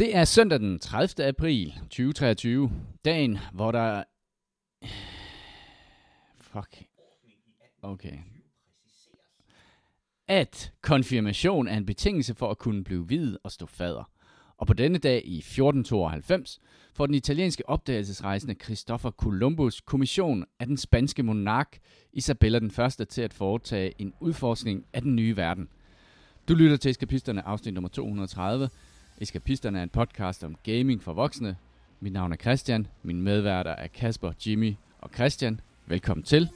[0.00, 1.26] Det er søndag den 30.
[1.26, 2.70] april 2023.
[3.04, 4.02] Dagen, hvor der...
[6.40, 6.82] Fuck.
[7.82, 8.18] Okay.
[10.28, 14.10] At konfirmation er en betingelse for at kunne blive hvid og stå fader.
[14.56, 16.60] Og på denne dag i 1492
[16.94, 21.78] får den italienske opdagelsesrejsende Christopher Columbus kommission af den spanske monark
[22.12, 25.68] Isabella den første til at foretage en udforskning af den nye verden.
[26.48, 28.68] Du lytter til Eskapisterne afsnit nummer 230.
[29.20, 31.56] Eskapisterne er en podcast om gaming for voksne.
[32.00, 32.86] Mit navn er Christian.
[33.02, 35.60] Min medværter er Kasper, Jimmy og Christian.
[35.86, 36.48] Velkommen til.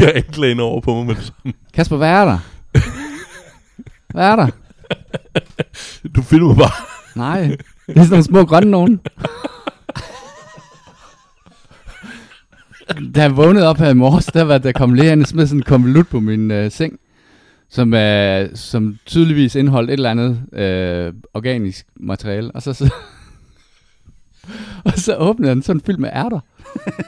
[0.00, 1.52] Kigger anklagende over på mig med det samme.
[1.74, 2.38] Kasper, hvad er der?
[4.12, 4.46] Hvad er der?
[6.16, 6.70] Du filmer bare.
[7.16, 7.40] Nej,
[7.86, 9.00] det er sådan nogle små grønne nogen.
[13.14, 15.62] Da jeg vågnede op her i morges, der var der kom lægerne smed sådan en
[15.62, 16.98] konvolut på min øh, seng,
[17.68, 22.50] som, øh, som tydeligvis indeholdt et eller andet øh, organisk materiale.
[22.54, 22.94] Og så, så,
[24.84, 26.40] og så åbnede den sådan fyldt med ærter.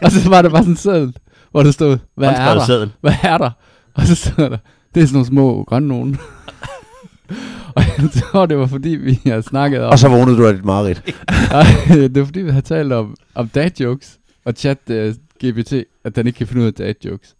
[0.03, 1.15] og så var der bare sådan en
[1.53, 2.65] hvor der stod, hvad er der?
[2.65, 2.93] seddel.
[3.01, 3.51] Hvad er der?
[3.95, 4.57] Og så stod der,
[4.95, 6.19] det er sådan nogle små grønne nogen.
[7.77, 9.91] og jeg tror, det var fordi, vi havde snakket om...
[9.91, 11.15] Og så vågnede du af dit mareridt.
[11.53, 14.97] Nej, det var fordi, vi havde talt om, om dad jokes, og chat uh,
[15.45, 15.73] GPT,
[16.05, 17.35] at den ikke kan finde ud af dad jokes.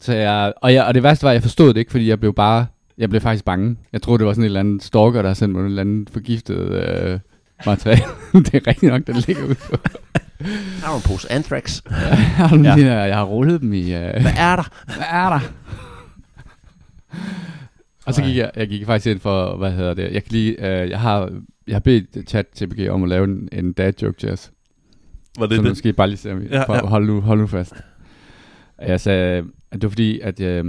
[0.00, 2.20] Så jeg, og, jeg, og det værste var, at jeg forstod det ikke, fordi jeg
[2.20, 2.66] blev bare,
[2.98, 3.76] jeg blev faktisk bange.
[3.92, 6.08] Jeg troede, det var sådan en eller anden stalker, der sendte mig en eller anden
[6.12, 7.20] forgiftet uh,
[7.66, 8.02] materiale.
[8.46, 9.76] det er rigtigt nok, den ligger ude på.
[10.82, 11.82] Har du en pose Anthrax?
[11.90, 11.98] Jeg
[12.36, 12.76] har, ja.
[12.76, 12.84] Ja.
[12.84, 13.80] der, jeg har rullet dem i...
[13.82, 14.68] Uh, Hvad er der?
[14.84, 15.40] hvad er der?
[18.06, 20.58] og så gik jeg, jeg gik faktisk ind for, hvad hedder det, jeg kan lige,
[20.58, 21.30] uh, jeg har,
[21.66, 24.50] jeg har bedt chat GPT om at lave en, en dad joke til os.
[25.38, 25.76] Var det så nu det?
[25.76, 26.74] skal I bare lige se, Ja, ja, ja.
[26.74, 26.86] ja.
[26.86, 27.74] Hold, nu, hold nu fast.
[28.82, 30.64] Jeg sagde, at det var fordi, at jeg,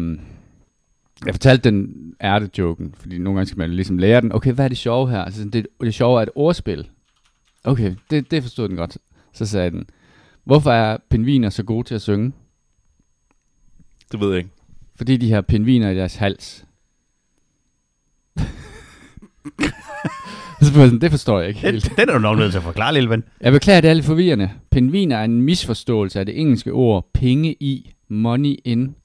[1.25, 4.31] jeg fortalte den ærte-joken, fordi nogle gange skal man ligesom lære den.
[4.31, 5.21] Okay, hvad er det sjove her?
[5.21, 6.89] Altså, det, det sjove er et ordspil.
[7.63, 8.97] Okay, det, det forstod den godt.
[9.33, 9.85] Så sagde den,
[10.43, 12.31] hvorfor er pingviner så gode til at synge?
[14.11, 14.49] Det ved jeg ikke.
[14.95, 16.65] Fordi de har pingviner i deres hals.
[20.61, 21.91] så sådan, det forstår jeg ikke Den, helt.
[21.97, 23.23] den er du nok nødt til at forklare, lille ven.
[23.41, 24.49] Jeg beklager, det er lidt forvirrende.
[24.71, 28.95] Pingviner er en misforståelse af det engelske ord penge i, money in.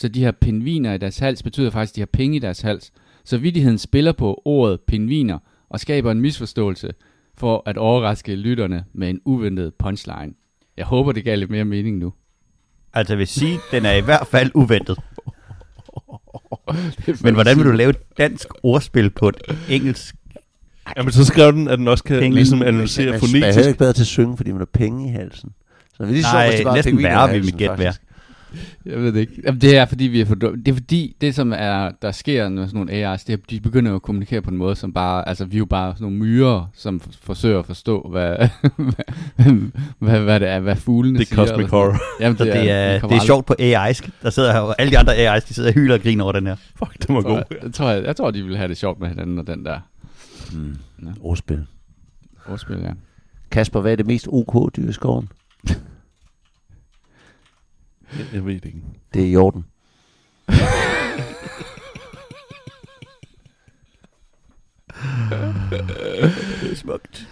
[0.00, 2.60] Så de her pingviner i deres hals betyder faktisk, at de har penge i deres
[2.60, 2.92] hals.
[3.24, 5.38] Så vidigheden spiller på ordet pingviner
[5.70, 6.90] og skaber en misforståelse
[7.36, 10.32] for at overraske lytterne med en uventet punchline.
[10.76, 12.12] Jeg håber, det gav lidt mere mening nu.
[12.94, 14.98] Altså, jeg vil sige, den er i hvert fald uventet.
[17.24, 19.36] Men hvordan vil du lave et dansk ordspil på et
[19.68, 20.14] engelsk?
[20.96, 22.34] Jamen, så skrev den, at den også kan Penge.
[22.34, 23.68] ligesom analysere Man er heller fonetisk.
[23.68, 25.50] ikke bedre til at synge, fordi man har penge i halsen.
[25.92, 27.92] Så det er lige Nej, sjovt, hvis det bare næsten værre vil mit gæt være.
[28.86, 29.32] Jeg ved det ikke.
[29.44, 30.58] Jamen, det er fordi, vi er for dumme.
[30.58, 33.60] Det er fordi, det som er, der sker med sådan nogle AI's, det er, de
[33.60, 36.02] begynder jo at kommunikere på en måde, som bare, altså vi er jo bare sådan
[36.04, 38.36] nogle myrer, som f- forsøger at forstå, hvad,
[39.36, 39.54] hvad,
[39.98, 41.36] hvad, hvad det er, hvad fuglene Det er siger.
[41.36, 41.78] Cosmic eller sådan.
[41.90, 42.00] Horror.
[42.20, 44.10] Jamen, det er, kommer det er sjovt på AI's.
[44.22, 46.32] Der sidder her, og alle de andre AI's, de sidder og hyler og griner over
[46.32, 46.56] den her.
[46.76, 47.42] Fuck, det var god.
[47.62, 49.78] Jeg tror, jeg, jeg tror, de vil have det sjovt med hinanden og den der
[50.52, 50.76] Mm.
[51.02, 51.08] Ja.
[51.20, 51.66] Ordspil.
[52.48, 52.90] ordspil, ja.
[53.50, 55.28] Kasper, hvad er det mest OK dyr i skoven?
[58.16, 58.82] Jeg, jeg ved det ikke.
[59.14, 59.64] Det er jorden.
[66.60, 67.28] Det er smukt.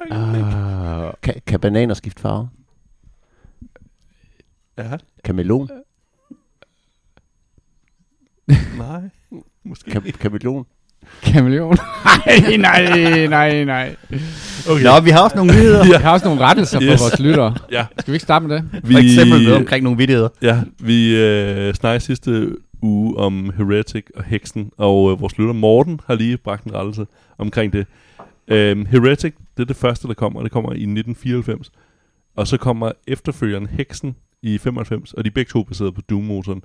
[0.00, 2.48] Uh, Kan, kan bananer skifte farve?
[4.78, 5.68] Ja, Kan melon?
[8.78, 9.02] nej.
[9.62, 9.90] Måske.
[9.90, 10.66] Kan, kan melon?
[11.22, 11.76] Kameleon.
[12.16, 13.96] nej, nej, nej, nej.
[14.70, 14.84] Okay.
[14.84, 15.84] Nå, vi har også nogle nyheder.
[15.90, 17.00] Jeg har også nogle rettelser yes.
[17.00, 17.54] For vores lyttere.
[17.72, 18.64] Ja, Skal vi ikke starte med det?
[18.84, 20.28] For eksempel noget omkring nogle vittigheder.
[20.42, 26.00] Ja, vi øh, snakkede sidste uge om Heretic og Heksen, og øh, vores lytter Morten
[26.06, 27.06] har lige bragt en rettelse
[27.38, 27.86] omkring det.
[28.48, 31.70] Øhm, Heretic, det er det første, der kommer, og det kommer i 1994.
[32.36, 36.62] Og så kommer efterfølgeren Heksen i 95, og de er begge to baseret på Doom-motoren.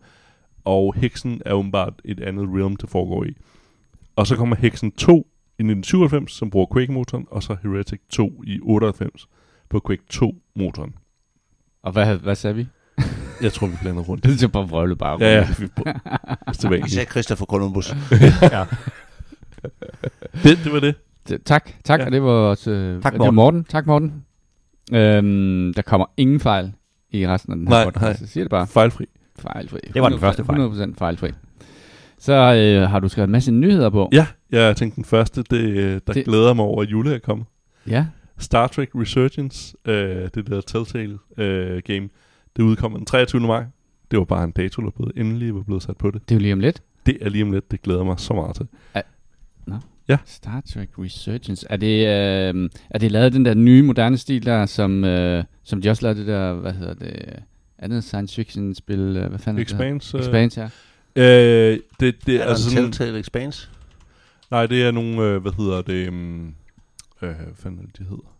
[0.65, 3.33] Og Heksen er åbenbart et andet realm, det foregår i.
[4.15, 5.17] Og så kommer Heksen 2
[5.59, 9.27] i 1997, som bruger Quake-motoren, og så Heretic 2 i 98,
[9.69, 10.93] på Quake 2-motoren.
[11.83, 12.67] Og hvad, hvad sagde vi?
[13.41, 14.23] Jeg tror, vi blander rundt.
[14.25, 15.17] Det er bare vrøvlet bare.
[15.21, 15.47] Ja, ja.
[15.59, 15.67] Vi
[16.77, 17.89] det, Vi sagde Christopher Columbus.
[18.41, 18.65] ja.
[20.43, 20.95] det, det var det.
[21.29, 22.05] Det- Tak, tak, Ja.
[22.05, 23.63] og det var også øh, Tak, det var Morten.
[23.63, 24.25] Tak, Morten.
[24.93, 26.73] Øhm, der kommer ingen fejl
[27.11, 28.01] i resten af den her Nej, podcast.
[28.03, 28.17] nej.
[28.19, 28.67] Jeg siger det bare.
[28.67, 29.05] Fejlfri.
[29.39, 29.79] Fejlfri.
[29.93, 30.59] Det var den første fejl.
[30.91, 31.31] 100% fejlfri.
[32.21, 34.09] Så øh, har du skrevet en masse nyheder på.
[34.13, 36.25] Ja, jeg tænkte den første, det, øh, der det...
[36.25, 37.47] Glæder mig over, at jule er kommet.
[37.87, 38.05] Ja.
[38.37, 42.09] Star Trek Resurgence, øh, det der Telltale øh, game,
[42.55, 43.41] det udkommer den 23.
[43.41, 43.63] maj.
[44.11, 46.29] Det var bare en dato, der blev endelig var blevet sat på det.
[46.29, 46.81] Det er jo lige om lidt.
[47.05, 48.67] Det er lige om lidt, det glæder mig så meget til.
[50.25, 51.67] Star Trek Resurgence.
[51.69, 55.81] Er det, øh, er det lavet den der nye, moderne stil der, som, øh, som
[55.81, 57.43] de også lavede det der, hvad hedder det,
[57.79, 59.71] andet science fiction spil, øh, hvad fanden er det?
[59.71, 60.17] Expanse.
[60.17, 60.69] Øh, Expanse, ja.
[61.15, 63.69] Øh, det, det er altså en sådan, Telltale Expanse.
[64.51, 66.55] Nej, det er nogle, øh, hvad hedder det, um,
[67.21, 68.37] øh, hvad fanden er det, de hedder?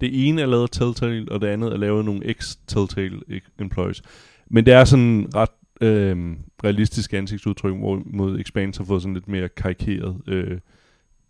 [0.00, 4.02] Det ene er lavet Telltale, og det andet er lavet nogle ex-Telltale employees.
[4.48, 5.50] Men det er sådan ret
[5.80, 10.58] øh, realistisk ansigtsudtryk, hvorimod Expanse har fået sådan lidt mere karikeret øh,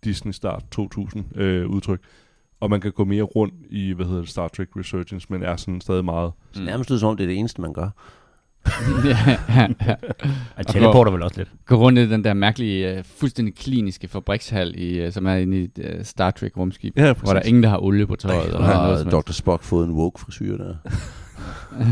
[0.05, 2.01] Disney Start 2000 øh, udtryk.
[2.61, 5.57] Og man kan gå mere rundt i, hvad hedder det, Star Trek Resurgence, men er
[5.57, 6.33] sådan stadig meget...
[6.57, 6.63] Mm.
[6.63, 7.91] Nærmest ud som om, det er det eneste, man gør.
[9.05, 9.95] Ja, ja, ja.
[10.57, 11.49] Og teleporter vel også lidt.
[11.67, 15.61] Gå rundt i den der mærkelige, øh, fuldstændig kliniske fabrikshal, i, øh, som er inde
[15.61, 18.17] i et øh, Star Trek rumskib, Ja, hvor der er ingen, der har olie på
[18.17, 18.39] tøjet.
[18.41, 19.29] Og eller noget har som helst.
[19.29, 19.33] Dr.
[19.33, 20.75] Spock fået en woke frisyr der.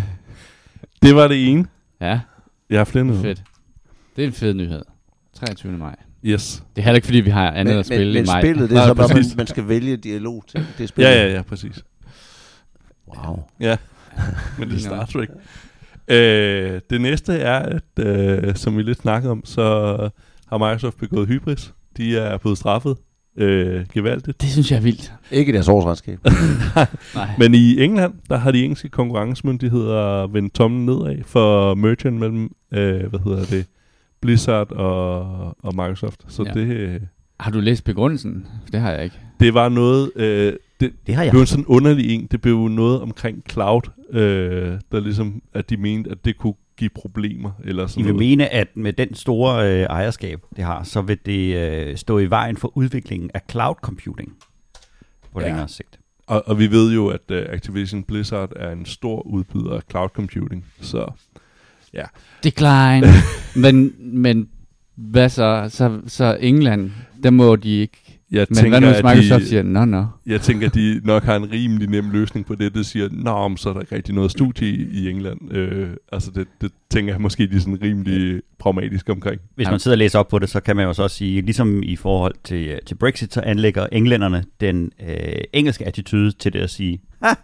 [1.02, 1.66] Det var det ene.
[2.00, 2.20] Ja,
[2.70, 3.34] Jeg har flere det er nyheder.
[3.34, 3.42] fedt.
[4.16, 4.82] Det er en fed nyhed.
[5.34, 5.72] 23.
[5.72, 5.96] maj.
[6.24, 6.62] Yes.
[6.76, 8.40] Det er heller ikke, fordi vi har andet men, at spille men, men i maj.
[8.42, 10.66] spillet, det er så bare, man, man skal vælge dialog til.
[10.78, 11.10] Det er spillet.
[11.10, 11.84] Ja, ja, ja, præcis.
[13.16, 13.42] Wow.
[13.60, 13.76] Ja,
[14.58, 15.28] men det er Star Trek.
[16.10, 19.62] Øh, det næste er, at øh, som vi lidt snakkede om, så
[20.46, 21.74] har Microsoft begået hybris.
[21.96, 22.96] De er blevet straffet
[23.36, 24.40] øh, gevaldigt.
[24.40, 25.12] Det synes jeg er vildt.
[25.30, 26.18] Ikke i deres årsregnskab.
[27.14, 27.30] Nej.
[27.38, 33.06] Men i England, der har de engelske konkurrencemyndigheder vendt tommen nedad for merchant mellem, øh,
[33.06, 33.66] hvad hedder det,
[34.20, 35.20] Blizzard og,
[35.64, 36.24] og Microsoft.
[36.28, 36.60] Så ja.
[36.60, 37.00] det, øh,
[37.40, 38.46] Har du læst begrundelsen?
[38.72, 39.16] Det har jeg ikke.
[39.40, 41.30] det var noget, øh, det, Det har jeg.
[41.30, 42.26] blev en sådan underlig en.
[42.30, 43.80] Det blev noget omkring cloud,
[44.10, 48.12] øh, der ligesom, at de mente, at det kunne give problemer, eller I sådan vil
[48.12, 48.28] noget.
[48.28, 52.30] mene, at med den store øh, ejerskab, det har, så vil det øh, stå i
[52.30, 54.32] vejen for udviklingen af cloud computing
[55.32, 55.46] på Ja.
[55.46, 55.98] længere sigt.
[56.26, 60.08] Og, og vi ved jo, at uh, Activision Blizzard er en stor udbyder af cloud
[60.08, 61.06] computing, så
[62.44, 63.06] Decline.
[63.62, 64.48] men, men
[64.94, 65.66] hvad så?
[65.68, 66.00] så?
[66.06, 66.90] Så England,
[67.22, 68.07] der må de ikke.
[68.30, 70.06] Jeg Men tænker, hvad nu hvis Microsoft de, siger, nå, nå.
[70.26, 72.74] jeg tænker, at de nok har en rimelig nem løsning på det.
[72.74, 75.54] Det siger, nå, så er der ikke rigtig noget studie i, i England.
[75.54, 79.40] Øh, altså det, det tænker jeg måske, de er sådan rimelig pragmatisk omkring.
[79.54, 81.40] Hvis man sidder og læser op på det, så kan man jo så også sige,
[81.40, 85.16] ligesom i forhold til, øh, til Brexit, så anlægger englænderne den øh,
[85.52, 87.34] engelske attitude til det at sige, ha,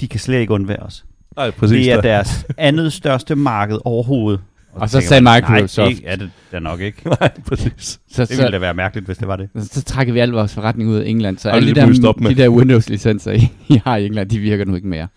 [0.00, 1.04] de kan slet ikke undvære os.
[1.36, 1.76] Nej, præcis.
[1.76, 2.02] det er der.
[2.02, 4.40] deres andet største marked overhovedet.
[4.80, 7.08] Og så tænker sagde man, Microsoft- Nej, det er det da nok ikke.
[7.20, 8.00] Nej, præcis.
[8.10, 9.48] Så, Det ville så, da være mærkeligt, hvis det var det.
[9.60, 11.38] så trækker vi al vores forretning ud af England.
[11.38, 14.30] Så Og alle de det vi der, de der Windows-licenser, I, I har i England,
[14.30, 15.08] de virker nu ikke mere.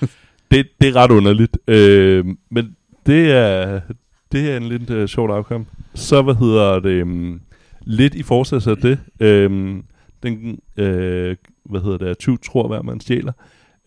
[0.50, 1.58] det, det er ret underligt.
[1.68, 2.76] Øh, men
[3.06, 3.80] det er,
[4.32, 5.64] det er en lidt uh, sjovt outcome.
[5.94, 7.02] Så hvad hedder det?
[7.02, 7.40] Um,
[7.86, 8.98] lidt i forsæt af det.
[9.46, 9.84] Um,
[10.22, 12.18] den, øh, hvad hedder det?
[12.18, 13.32] 20 tror hver man stjæler.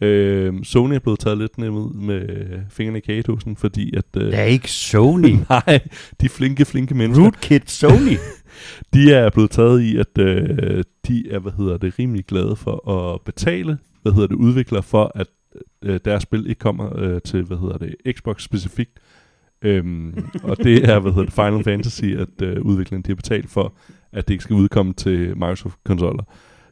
[0.02, 2.28] Øh, Sony er blevet taget lidt ned ud med
[2.70, 4.06] fingrene i kagedåsen, fordi at...
[4.18, 5.36] Øh, Det er ikke Sony.
[5.50, 5.80] nej,
[6.22, 7.24] de flinke, flinke mennesker.
[7.24, 8.18] Rootkit Sony.
[8.94, 12.90] De er blevet taget i, at øh, de er, hvad hedder det, rimelig glade for
[12.90, 15.28] at betale, hvad hedder det, udviklere for, at
[15.84, 19.00] øh, deres spil ikke kommer øh, til, hvad hedder det, Xbox specifikt.
[19.62, 23.50] Øhm, og det er, hvad hedder det, Final Fantasy, at øh, udviklerne de har betalt
[23.50, 23.74] for,
[24.12, 26.24] at det ikke skal udkomme til Microsoft-konsoller.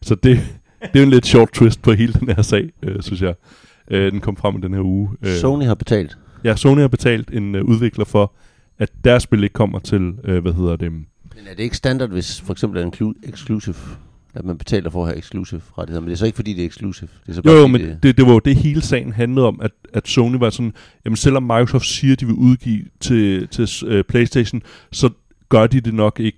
[0.02, 0.40] Så det,
[0.82, 3.34] det er jo en lidt short twist på hele den her sag, øh, synes jeg.
[3.92, 5.10] Øh, den kom frem i den her uge.
[5.26, 6.18] Øh, Sony har betalt.
[6.44, 8.34] Ja, Sony har betalt en øh, udvikler for,
[8.80, 11.04] at deres spil ikke kommer til, øh, hvad hedder det, Men
[11.48, 13.76] er det ikke standard, hvis for eksempel er en clu- exclusive,
[14.34, 16.02] at man betaler for at have exclusive rettigheder?
[16.02, 17.10] Men det er så ikke, fordi det er exclusive.
[17.26, 19.12] Det er så Jo, bare, jo, fordi men det, det var jo det hele sagen
[19.14, 20.74] handlede om, at, at Sony var sådan,
[21.06, 24.62] jamen selvom Microsoft siger, at de vil udgive til, til uh, Playstation,
[24.92, 25.10] så
[25.50, 26.38] gør de det nok ikke,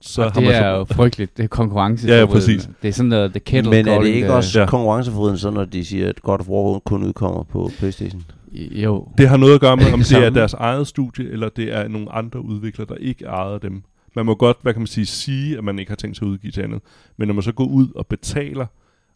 [0.00, 1.36] så Og har det man er så, jo frygteligt.
[1.36, 2.08] Det er konkurrence.
[2.08, 2.68] Ja, ja, præcis.
[2.82, 4.64] Det er sådan noget, the kettle Men er det ikke også Ja.
[4.64, 4.70] ja.
[4.70, 8.24] konkurrenceforvriden, så når de siger, at God of War kun udkommer på Playstation?
[8.52, 9.08] Jo.
[9.18, 11.88] det har noget at gøre med, om det er deres eget studie, eller det er
[11.88, 13.82] nogle andre udviklere, der ikke ejer dem.
[14.14, 16.30] Man må godt, hvad kan man sige, sige, at man ikke har tænkt sig at
[16.30, 16.80] udgive til andet.
[17.16, 18.66] Men når man så går ud og betaler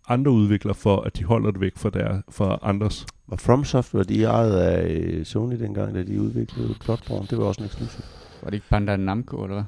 [0.09, 3.07] andre udviklere for, at de holder det væk fra, der, fra andres.
[3.29, 7.27] Var From Software, de ejet af øh, Sony dengang, da de udviklede Bloodborne?
[7.31, 8.03] Det var også en exclusive.
[8.43, 9.65] Var det ikke Bandai Namco, eller hvad?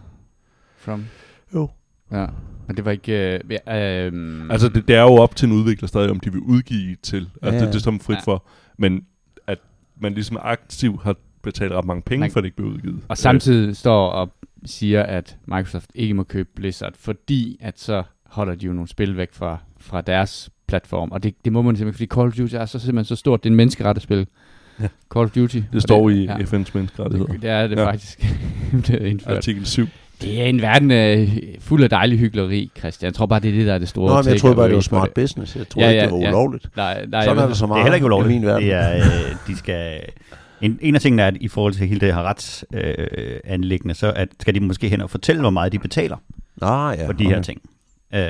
[0.84, 1.04] From?
[1.54, 1.70] Jo.
[2.12, 2.26] Ja.
[2.66, 3.34] Men det var ikke...
[3.34, 6.32] Øh, ja, øh, Altså, det, det er jo op til en udvikler stadig, om de
[6.32, 7.28] vil udgive til.
[7.42, 8.20] Altså, Ja, det, det er som frit Ja.
[8.32, 8.44] for.
[8.78, 9.04] Men
[9.46, 9.58] at
[10.00, 13.00] man ligesom aktivt har betalt ret mange penge, Man- for at det ikke bliver udgivet.
[13.08, 14.32] Og samtidig står og
[14.64, 19.16] siger, at Microsoft ikke må købe Blizzard, fordi at så holder de jo nogle spil
[19.16, 21.10] væk fra, fra deres platform.
[21.12, 23.44] Og det, det må man simpelthen, fordi Call of Duty er så simpelthen så stort.
[23.44, 24.26] Det er en menneskerettigspil.
[24.80, 24.88] Ja.
[25.14, 25.60] Call of Duty.
[25.72, 27.32] Det står i ja, FN's menneskerettigheder.
[27.32, 27.86] Det er det Ja.
[27.86, 28.18] faktisk.
[28.86, 29.36] det er indført.
[29.36, 29.86] Artikel 7.
[30.22, 31.28] Det er en verden øh,
[31.60, 33.06] fuld af dejlig hyggeleri, Christian.
[33.06, 34.64] Jeg tror bare, det er det, der er det store Nå, men jeg troede bare,
[34.66, 35.56] det var på smart business.
[35.56, 36.28] Jeg troede Ja, ikke, ja, det var ja.
[36.28, 36.76] ulovligt.
[36.76, 38.30] Nej, nej, Sådan er det så Det meget er heller ikke ulovligt.
[38.30, 38.62] i min verden.
[38.62, 40.00] Det er, øh, de skal...
[40.60, 43.94] En, en af tingene er, at i forhold til hele det her retsanlæggende, øh, anliggende,
[43.94, 46.16] så at, skal de måske hen og fortælle, hvor meget de betaler
[46.62, 47.06] Ah, ja.
[47.06, 47.60] for de her ting.
[48.14, 48.20] Øh,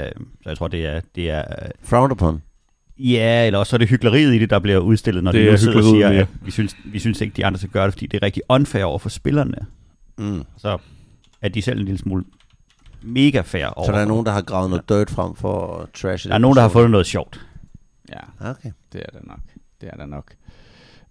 [0.43, 1.43] så jeg tror, det er, det er
[1.83, 2.43] Frowned upon.
[2.99, 5.51] Ja, eller også er det hyggeleriet i det, der bliver udstillet, når Det de er
[5.51, 7.93] nu sidder og siger, at vi synes, vi synes ikke, de andre skal gøre det,
[7.95, 9.57] fordi det er rigtig unfair over for spillerne.
[10.19, 10.43] Mm.
[10.59, 10.79] Så
[11.45, 12.25] er de selv en lille smule
[13.03, 13.87] mega fair over.
[13.87, 16.39] Så der er nogen, der har gravet noget dirt frem for at trashe der er
[16.39, 17.47] nogen, der har fundet noget sjovt.
[18.13, 18.71] Ja, Okay.
[18.93, 19.41] det er der nok.
[19.81, 20.33] Det er der nok.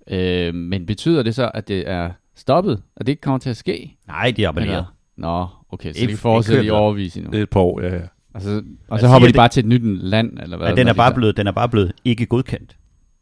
[0.07, 2.81] Øh, men betyder det så, at det er stoppet?
[2.97, 3.97] At det ikke kommer til at ske?
[4.07, 4.85] Nej, de er abonneret.
[5.17, 7.31] Nå, okay, så det fortsætter i overvis endnu.
[7.31, 8.01] Det er et par år, ja, ja.
[8.33, 10.67] Og så, og så hopper de det- bare til et nyt land, eller hvad?
[10.67, 12.77] Ja, den, er de bare blevet, den er bare blevet ikke godkendt.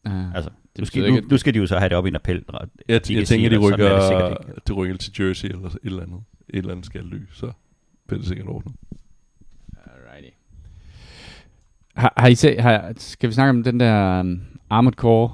[0.05, 1.97] Ja, Altså, det nu, skal, nu, ikke, at- nu skal de jo så have det
[1.97, 2.43] op i en appel.
[2.47, 4.35] og Jeg, de jeg tænker, sige, de er det rykker,
[4.67, 6.19] det rykker til Jersey eller et eller andet.
[6.53, 7.51] Et eller andet skal løse, så
[8.07, 8.73] bliver det sikkert ordnet.
[9.85, 10.35] Alrighty.
[11.95, 15.33] Har, har I set, har, skal vi snakke om den der um, Armored Core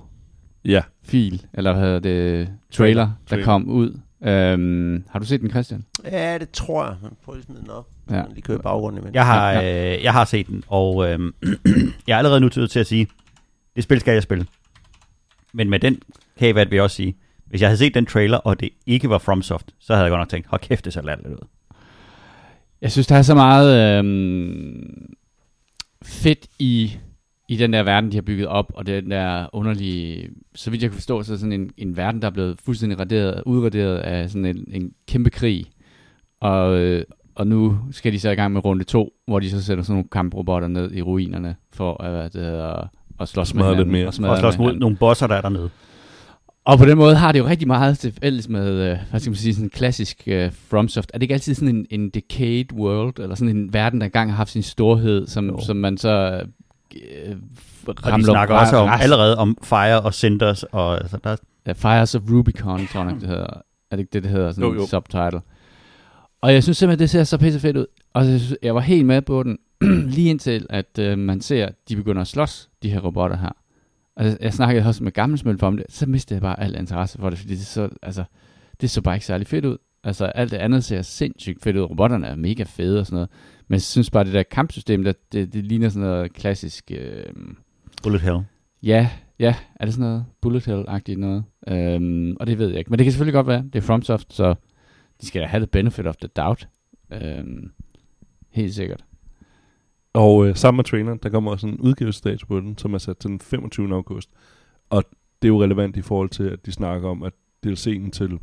[0.66, 3.02] Ja, fil, eller hvad hedder det, trailer, Trailer.
[3.06, 3.46] der Trailer.
[3.46, 3.90] kom ud?
[4.20, 5.86] Um, har du set den, Christian?
[6.06, 6.96] Ja, det tror jeg.
[7.02, 7.90] Men prøv lige at smide den op.
[8.10, 8.16] Ja.
[8.18, 8.24] Ja.
[8.30, 9.14] Lige køre i baggrunden imens.
[9.16, 11.20] Jeg har, Ja, øh, jeg har set den, og øh,
[12.08, 13.08] jeg er allerede nu nødt til at sige,
[13.76, 14.46] det spil skal jeg spille.
[15.54, 16.02] Men med den
[16.40, 17.18] caveat vil jeg også sige,
[17.50, 20.20] hvis jeg havde set den trailer, og det ikke var FromSoft, så havde jeg godt
[20.20, 21.48] nok tænkt, hold kæft, det ser latterligt ud.
[22.82, 25.14] Jeg synes, der er så meget øhm,
[26.04, 26.94] fedt i,
[27.50, 30.90] i den der verden, de har bygget op, og den der underlige, så vidt jeg
[30.92, 33.98] kan forstå, så er det sådan en, en verden, der er blevet fuldstændig raderet, udraderet
[33.98, 35.66] af sådan en, en kæmpe krig.
[36.42, 37.04] Og, øh,
[37.36, 39.94] og nu skal de så i gang med runde to, hvor de så sætter sådan
[39.94, 42.88] nogle kamprobotter ned i ruinerne, for at, hvad det hedder,
[43.20, 44.22] at slås med Smadre lidt hinanden.
[44.22, 44.30] mere.
[44.30, 44.80] Og, Og slås med mod hinanden.
[44.80, 45.70] nogle bosser, der er dernede.
[46.68, 49.30] Og på den måde har det jo rigtig meget til fælles med, øh, hvad skal
[49.30, 51.12] man sige, sådan en klassisk øh, FromSoft.
[51.14, 54.30] Er det ikke altid sådan en, en decayed world, eller sådan en verden, der engang
[54.32, 55.60] har haft sin storhed, som, Jo.
[55.66, 56.42] som man så
[56.96, 57.36] øh,
[57.88, 61.36] Og de snakker også om, allerede om Fire og Cinders, og altså, der,
[61.68, 63.48] Ja, Fires of Rubicon, tror jeg det hedder.
[63.92, 64.52] Er det ikke det, det hedder?
[64.52, 64.88] Sådan Jo, en jo.
[64.88, 65.42] subtitle.
[66.42, 67.86] Og jeg synes simpelthen, det ser så pisse fedt ud.
[68.14, 69.58] Og jeg, synes, jeg var helt med på den,
[70.16, 73.50] lige indtil, at øh, man ser, at de begynder at slås, de her robotter her.
[74.18, 76.76] Og jeg, jeg snakkede også med gammelsmøl for om det, så mistede jeg bare al
[76.76, 78.24] interesse for det, fordi det så, altså,
[78.82, 79.78] det så bare ikke særlig fedt ud.
[80.04, 81.82] Altså, alt det andet ser sindssygt fedt ud.
[81.82, 83.30] Robotterne er mega fede og sådan noget.
[83.68, 86.92] Men jeg synes bare, det der kampsystem, der, det, det ligner sådan noget klassisk...
[86.92, 87.24] Øh,
[88.04, 88.40] Bullet Hell.
[88.84, 89.10] Ja,
[89.40, 89.56] ja.
[89.76, 91.44] Er det sådan noget bullet hell-agtigt noget?
[91.68, 92.90] Øhm, og det ved jeg ikke.
[92.90, 93.64] Men det kan selvfølgelig godt være.
[93.74, 94.56] Det er FromSoft, så
[95.22, 96.68] de skal da have the benefit of the doubt.
[97.12, 97.72] Øhm,
[98.50, 99.04] helt sikkert.
[100.14, 103.18] Og øh, sammen med traileren, der kommer også en udgivelsesdato på den, som er sat
[103.18, 103.94] til den 25.
[103.94, 104.30] august.
[104.90, 105.04] Og
[105.42, 107.34] det er jo relevant i forhold til, at de snakker om, at
[107.66, 108.40] DLC'en til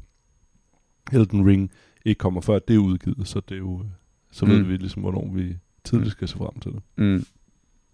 [1.13, 1.71] Elden Ring
[2.05, 3.29] ikke kommer før det er udgivet.
[3.29, 3.87] Så det er jo, øh,
[4.33, 4.69] så ved Mm.
[4.69, 6.83] vi ligesom, hvornår vi tidligt skal se frem til det.
[6.97, 7.25] Mm.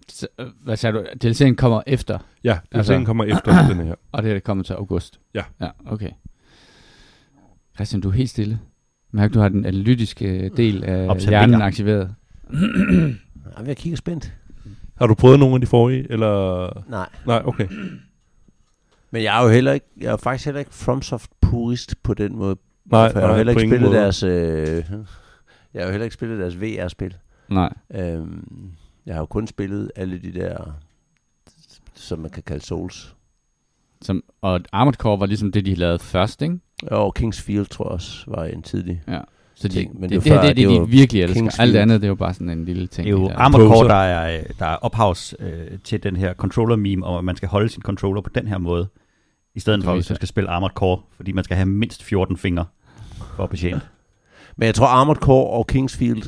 [0.08, 1.04] Så, øh, hvad sagde du?
[1.24, 3.94] DLC'en kommer efter, Ja, DLC'en Altså- kommer efter den her.
[4.12, 5.20] og det er kommer til august.
[5.34, 5.42] Ja.
[5.60, 6.10] Ja, okay.
[7.74, 8.60] Christian, du er helt stille.
[9.12, 11.40] Mærk, du har den analytiske del af Observerer.
[11.46, 12.14] hjernen aktiveret.
[13.56, 14.32] Jamen, jeg kigger spændt.
[14.96, 16.68] Har du prøvet nogle af de forrige, eller...
[16.88, 17.08] Nej.
[17.26, 17.68] Nej, okay.
[19.10, 22.36] Men jeg er jo heller ikke, jeg er faktisk heller ikke FromSoft purist på den
[22.36, 22.56] måde.
[22.84, 24.00] Nej, for jeg har heller ikke spillet måde.
[24.00, 24.84] deres, øh,
[25.74, 27.16] jeg har jo heller ikke spillet deres VR-spil.
[27.48, 27.72] Nej.
[27.94, 28.72] Øhm,
[29.06, 30.72] jeg har jo kun spillet alle de der,
[31.94, 33.14] som man kan kalde Souls.
[34.02, 36.58] Som, og Armored Core var ligesom det, de lavede først, ikke?
[36.82, 39.02] Og King's Field tror jeg også var en tidlig.
[39.08, 39.20] Ja.
[39.60, 41.22] Så de, Ting, men det, det det, var det, før, det, det, det de virkelig
[41.22, 41.34] elsker.
[41.34, 41.66] Kingsfield.
[41.66, 43.06] Alt det andet, det er jo bare sådan en lille ting.
[43.06, 43.36] Det er jo der.
[43.36, 43.88] Armored Core, Poser.
[43.88, 47.68] der er, der er ophavs øh, til den her controller-meme, om at man skal holde
[47.68, 48.88] sin controller på den her måde,
[49.54, 52.36] i stedet for, hvis man skal spille Armored Core, fordi man skal have mindst 14
[52.36, 52.64] fingre
[53.36, 53.80] for at betjene.
[54.56, 56.22] Men jeg tror Armored Core og King's Field,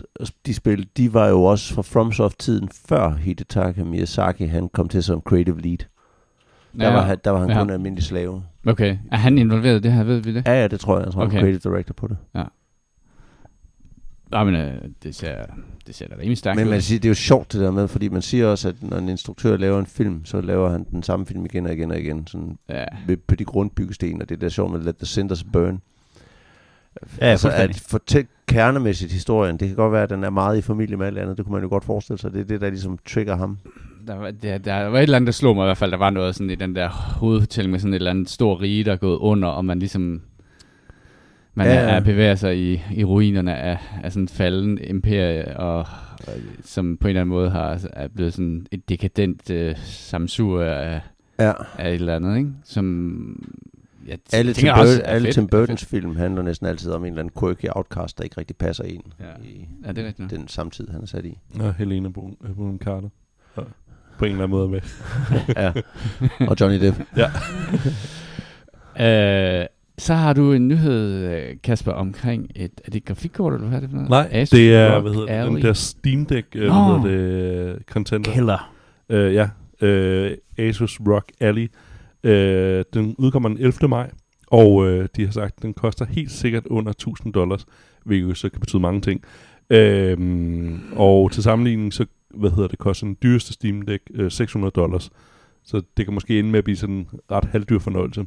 [0.47, 5.23] de spil, de var jo også fra FromSoft-tiden før Hidetaka Miyazaki, han kom til som
[5.29, 5.79] creative lead.
[5.79, 7.59] Der, Ja, var, han, der var han ja.
[7.59, 8.43] kun en almindelig slave.
[8.67, 8.97] Okay.
[9.13, 10.05] Er han involveret i det her?
[10.05, 10.43] Ved vi det?
[10.47, 11.05] Ja, ja, det tror jeg.
[11.05, 11.29] Jeg tror, okay.
[11.29, 11.39] Okay.
[11.39, 12.17] han er creative director på det.
[14.33, 14.73] Nej, men øh,
[15.03, 15.35] det ser,
[15.87, 16.71] det ser da rimelig stærkt Men ud.
[16.71, 18.97] man siger, det er jo sjovt det der med, fordi man siger også, at når
[18.97, 22.01] en instruktør laver en film, så laver han den samme film igen og igen og
[22.01, 22.85] igen, sådan Ja.
[23.07, 25.81] ved, på de grundbyggesten, og det er der sjovt med Let the Cinders Burn.
[27.21, 30.61] Ja, altså, at fortælle kernemæssigt historien, det kan godt være, at den er meget i
[30.61, 32.71] familie med alt andet, det kunne man jo godt forestille sig, det er det, der
[32.71, 33.59] ligesom trigger ham.
[34.07, 35.91] Der var, der, der var et eller andet, der slog mig i hvert fald.
[35.91, 38.85] Der var noget sådan i den der hovedfortælling med sådan et eller andet stor rige,
[38.85, 40.21] der er gået under, og man ligesom
[41.55, 41.89] man Ja, ja, ja.
[41.89, 45.87] er, er bevæger sig i, i ruinerne af, af sådan en falden imperie, og, og
[46.65, 51.01] som på en eller anden måde har, er blevet sådan et dekadent øh, samsur af,
[51.39, 51.53] Ja.
[51.79, 52.51] af et eller andet, ikke?
[52.65, 53.45] Som
[54.07, 56.91] jeg t- Alle, Tim, tænker også Bur- alle fedt, Tim Burtons film handler næsten altid
[56.91, 59.25] om en eller anden quirky outcast, der ikke rigtig passer ind Ja.
[59.45, 59.69] i.
[59.87, 60.31] Ja, det er rigtigt.
[60.31, 61.39] den samtid, han er sat i.
[61.61, 63.09] Og Helena Bonham Bonham Carter.
[63.57, 63.63] Ja.
[64.19, 64.81] På en eller anden måde med.
[65.63, 65.73] ja.
[66.49, 66.97] Og Johnny Depp.
[69.01, 69.67] Øh,
[69.99, 73.77] så har du en nyhed, øh, Kasper, omkring et, er det et grafikkort, eller hvad
[73.77, 74.11] er det for noget?
[74.11, 76.99] Nej, Asus det er, ROG hvad hedder det, den der Steam Deck, øh, Nå.
[76.99, 78.33] hvad hedder det, contender.
[78.33, 78.75] Killer.
[79.09, 79.49] Øh, ja,
[79.87, 81.67] øh, Asus ROG Ally.
[82.25, 83.89] Øh, den udkommer den 11.
[83.89, 84.11] maj,
[84.47, 87.67] og øh, de har sagt, at den koster helt sikkert under 1000 dollars,
[88.05, 89.23] hvilket jo så kan betyde mange ting.
[89.71, 90.19] Øh,
[90.97, 95.11] og til sammenligning, så hvad hedder det, koster den dyreste Steam Deck øh, 600 dollars.
[95.65, 98.25] Så det kan måske ende med at blive sådan en ret halvdyr fornøjelse.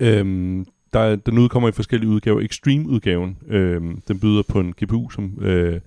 [0.00, 2.40] Øhm, der, er- den udkommer i forskellige udgaver.
[2.40, 5.80] Extreme-udgaven, øhm, den byder på en GPU, som øh,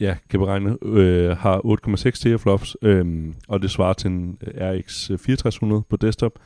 [0.00, 5.82] ja, kan beregne, øh, har 8,6 teraflops, øhm, og det svarer til en RX 6400
[5.90, 6.38] på desktop.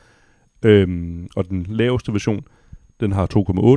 [0.65, 2.43] Øhm, og den laveste version,
[2.99, 3.27] den har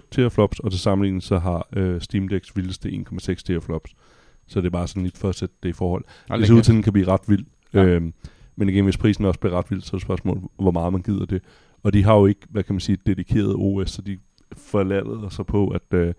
[0.02, 3.94] 2,8 teraflops, og til sammenligning så har øh, Steam Decks vildeste 1,6 teraflops.
[4.46, 6.04] Så det er bare sådan lidt for at sætte det i forhold.
[6.28, 7.44] Hold Det ser ud til, at den kan blive ret vild.
[7.74, 7.84] Ja.
[7.84, 8.12] Øhm,
[8.56, 11.02] men igen, hvis prisen også bliver ret vild, så er det spørgsmålet, hvor meget man
[11.02, 11.42] gider det.
[11.82, 14.18] Og de har jo ikke, hvad kan man sige, et dedikeret OS, så de
[14.56, 16.14] forlader sig på, at, øh,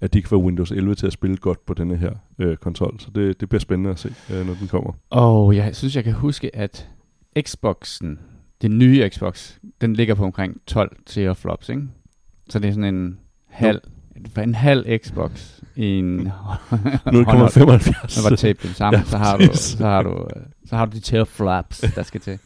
[0.00, 2.96] at de kan få Windows 11 til at spille godt på denne her øh, konsol.
[3.00, 4.92] Så det, det bliver spændende at se, øh, når den kommer.
[5.10, 6.88] Og jeg synes, jeg kan huske, at
[7.40, 8.18] Xboxen,
[8.62, 11.82] den nye Xbox, den ligger på omkring 12 teraflops, ikke?
[12.48, 13.18] Så det er sådan en
[13.48, 13.80] halv,
[14.38, 17.56] en halv Xbox i en håndhold.
[18.16, 18.22] 0,75.
[18.22, 20.26] Når var tapet dem sammen, Ja, så, har du, så, har du,
[20.66, 22.38] så har du de teraflops, der skal til.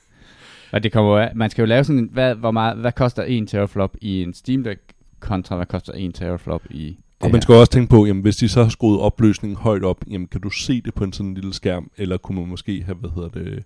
[0.77, 3.47] Og det kommer af, man skal jo lave sådan, hvad, hvor meget, hvad koster en
[3.47, 4.81] teraflop i en Steam Deck,
[5.21, 8.49] kontra hvad koster en teraflop i Og man skal også tænke på, jamen, hvis de
[8.49, 11.55] så har skruet opløsningen højt op, jamen, kan du se det på en sådan lille
[11.55, 13.65] skærm, eller kunne man måske have, hvad hedder det,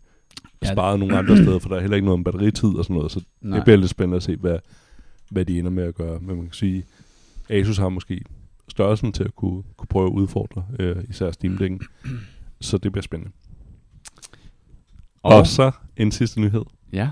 [0.63, 0.73] Ja.
[0.73, 3.13] sparet nogle andre steder, for der er heller ikke noget om batteritid og sådan noget,
[3.13, 3.57] så Nej.
[3.57, 4.59] det bliver lidt spændende at se, hvad,
[5.31, 6.19] hvad de ender med at gøre.
[6.21, 6.85] Men man kan sige,
[7.49, 8.21] Asus har måske
[8.69, 11.87] størrelsen til at kunne, kunne prøve at udfordre, øh, især Steam Deck'en.
[12.61, 13.33] Så det bliver spændende.
[15.23, 16.65] Og, Og, så en sidste nyhed.
[16.93, 17.11] ja,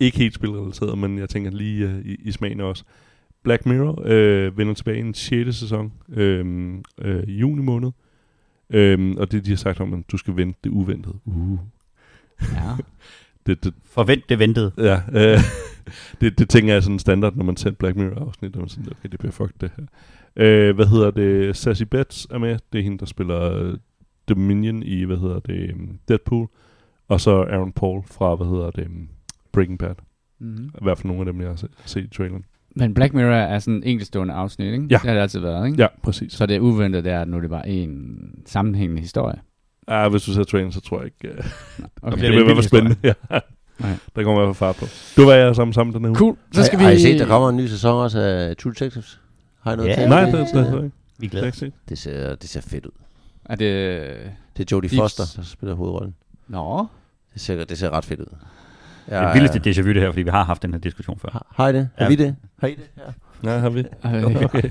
[0.00, 2.84] Ikke helt spilrelateret, men jeg tænker lige øh, i, i smagen også.
[3.42, 5.56] Black Mirror øh, vender tilbage i en 6.
[5.56, 7.90] sæson øh, øh, i juni måned.
[8.70, 11.18] Øh, og det de har sagt om, at du skal vente det uventede.
[11.24, 11.58] Uh.
[12.40, 12.76] ja.
[13.46, 14.72] Det, det, Forvent det ventede.
[14.78, 15.38] Ja, øh,
[16.20, 18.86] det, det tænker jeg er sådan standard, når man ser Black Mirror-afsnit, og man sådan,
[18.90, 19.84] okay, det bliver fuck det her.
[20.36, 21.56] Øh, hvad hedder det?
[21.56, 22.58] Sassy Betts er med.
[22.72, 23.78] Det er hende, der spiller øh,
[24.28, 25.74] Dominion i, hvad hedder det,
[26.08, 26.48] Deadpool.
[27.08, 29.08] Og så Aaron Paul fra, hvad hedder det, um,
[29.52, 29.94] Breaking Bad.
[30.40, 30.64] Mm-hmm.
[30.64, 32.44] I hvert fald nogle af dem, jeg har set, i traileren.
[32.76, 34.86] Men Black Mirror er sådan en enkeltstående afsnit, ikke?
[34.90, 34.94] Ja.
[34.94, 35.82] Det har det altid været, ikke?
[35.82, 36.32] Ja, præcis.
[36.32, 39.40] Så, det er uventet, det er, at nu er det bare en sammenhængende historie.
[39.88, 41.38] ah, hvis du ser traileren, så tror jeg ikke...
[41.38, 41.44] Uh,
[42.02, 42.16] Okay.
[42.16, 42.96] det, det vild fald spændende.
[43.08, 43.12] ja.
[43.78, 43.92] Nej.
[44.16, 44.84] Der kommer i hvert fald fart på.
[45.16, 46.16] Du var jeg sammen sammen den her uge.
[46.16, 46.36] Cool.
[46.52, 46.92] Så skal har, vi...
[46.92, 49.20] har I set, der kommer en ny sæson også af True Detectives?
[49.60, 49.94] Har I noget Ja.
[49.94, 50.08] til?
[50.08, 50.32] Nej, det?
[50.32, 50.90] det, det, det, det, Vi
[51.26, 51.58] det, glæder det, os.
[51.58, 52.90] det, det, ser, det ser fedt ud.
[53.44, 53.68] Er det...
[54.56, 56.14] Det er Jodie Foster, der spiller hovedrollen.
[56.48, 56.86] Nå.
[57.34, 58.26] Det ser, det ser ret fedt ud.
[59.06, 61.28] Det er vildeste déjà vu det her, fordi vi har haft den her diskussion før.
[61.32, 61.88] Har, har I det?
[61.98, 62.08] Har Ja.
[62.08, 62.36] vi det?
[62.60, 62.90] Har I det?
[62.96, 63.02] Ja.
[63.42, 63.84] Nej, har vi.
[64.44, 64.70] Okay.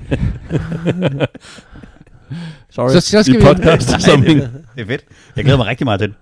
[2.70, 2.90] Sorry.
[2.90, 3.44] Så, så I skal vi...
[3.44, 4.40] podcast sammenhæng.
[4.40, 5.04] Det er fedt.
[5.36, 6.16] Jeg glæder mig rigtig meget til det.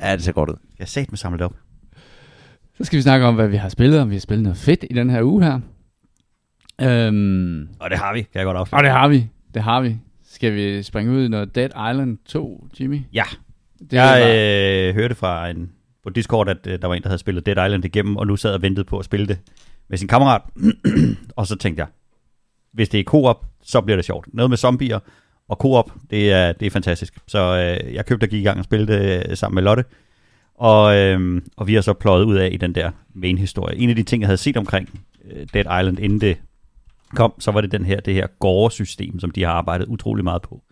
[0.00, 0.54] Ja, det ser godt ud.
[0.78, 1.54] Jeg har sat mig samlet op.
[2.76, 4.84] Så skal vi snakke om, hvad vi har spillet, om vi har spillet noget fedt
[4.90, 5.60] i den her uge her.
[6.80, 8.78] Øhm, Og det har vi, kan jeg godt afsløre.
[8.80, 9.28] og det har vi.
[9.54, 9.96] Det har vi.
[10.30, 13.00] Skal vi springe ud i noget Dead Island 2, Jimmy?
[13.12, 13.24] Ja.
[13.80, 17.08] Det Jeg var- øh, hørte fra en, på Discord, at øh, der var en, der
[17.08, 19.38] havde spillet Dead Island igennem, og nu sad og ventede på at spille det
[19.88, 20.42] med sin kammerat.
[21.36, 21.88] og så tænkte jeg,
[22.72, 24.26] hvis det er co-op, så bliver det sjovt.
[24.34, 24.98] Noget med zombier
[25.48, 27.18] og co-op, det er, det er fantastisk.
[27.26, 27.38] Så
[27.84, 29.84] øh, jeg købte og gik i gang og spillede det øh, sammen med Lotte.
[30.54, 33.76] Og, øh, og vi har så pløjet ud af i den der main-historie.
[33.76, 36.36] En af de ting, jeg havde set omkring øh, Dead Island, inden det
[37.14, 40.42] kom, så var det den her, det her gore-system, som de har arbejdet utrolig meget
[40.42, 40.62] på.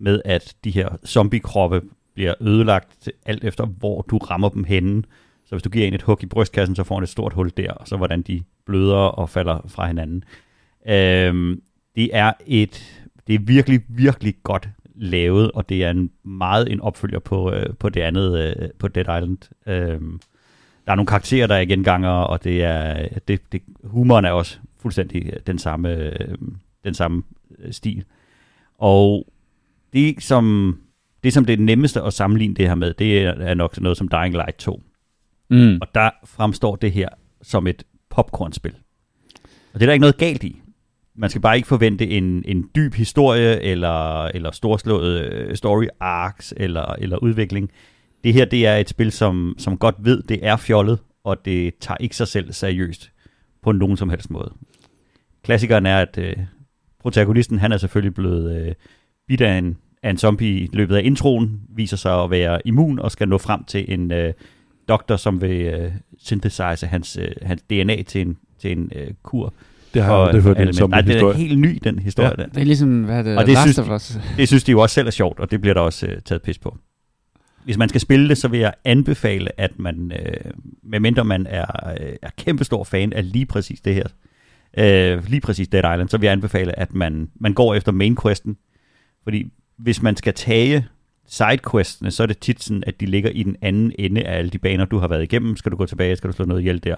[0.00, 1.80] Med at de her zombie-kroppe
[2.14, 5.02] bliver ødelagt alt efter, hvor du rammer dem henne.
[5.44, 7.52] Så hvis du giver en et hug i brystkassen, så får han et stort hul
[7.56, 10.24] der, og så hvordan de bløder og falder fra hinanden.
[10.88, 11.62] Øhm,
[11.96, 16.80] det er et, det er virkelig, virkelig godt lavet, og det er en meget en
[16.80, 19.38] opfølger på, øh, på det andet, øh, på Dead Island.
[19.66, 20.20] Øhm,
[20.86, 24.58] der er nogle karakterer, der er genganger, og det er, det, det, humoren er også
[24.78, 26.38] fuldstændig øh, den samme, øh,
[26.84, 27.22] den samme
[27.58, 28.04] øh, stil.
[28.78, 29.26] Og
[29.92, 30.78] det som,
[31.24, 33.98] det, som det er nemmeste at sammenligne det her med, det er, er nok noget
[33.98, 34.82] som Dying Light 2.
[35.50, 35.78] Mm.
[35.80, 37.08] Og der fremstår det her
[37.42, 38.74] som et popcornspil.
[39.44, 40.60] Og det er der ikke noget galt i.
[41.16, 46.54] Man skal bare ikke forvente en, en dyb historie, eller, eller storslået øh, story arcs,
[46.56, 47.70] eller, eller udvikling.
[48.24, 51.74] Det her, det er et spil, som, som godt ved, det er fjollet, og det
[51.80, 53.12] tager ikke sig selv seriøst
[53.62, 54.52] på nogen som helst måde.
[55.42, 56.36] Klassikeren er, at øh,
[57.00, 58.74] protagonisten, han er selvfølgelig blevet øh,
[59.28, 62.98] bidt af en, af en zombie i løbet af introen, viser sig at være immun
[62.98, 64.32] og skal nå frem til en øh,
[64.88, 69.52] doktor, som vil øh, synthesize hans, øh, hans DNA til en, til en øh, kur.
[69.94, 72.28] Det har for jeg aldrig hørt en som Nej, det er helt ny, den historie
[72.28, 72.42] Ja.
[72.42, 72.46] der.
[72.46, 74.18] Det er ligesom, hvad er det, Og det Last synes of Us.
[74.38, 76.42] Det synes de jo også selv er sjovt, og det bliver der også øh, taget
[76.42, 76.78] pis på.
[77.64, 80.50] Hvis man skal spille det, så vil jeg anbefale, at man, øh,
[80.82, 84.06] medmindre man er, øh, er kæmpestor fan af lige præcis det her,
[84.78, 88.16] øh, lige præcis Dead Island, så vil jeg anbefale, at man, man går efter main
[88.22, 88.56] questen.
[89.24, 90.86] Fordi hvis man skal tage
[91.26, 94.50] sidequestene, så er det tit sådan, at de ligger i den anden ende af alle
[94.50, 95.56] de baner, du har været igennem.
[95.56, 96.96] Skal du gå tilbage, skal du slå noget ihjel der.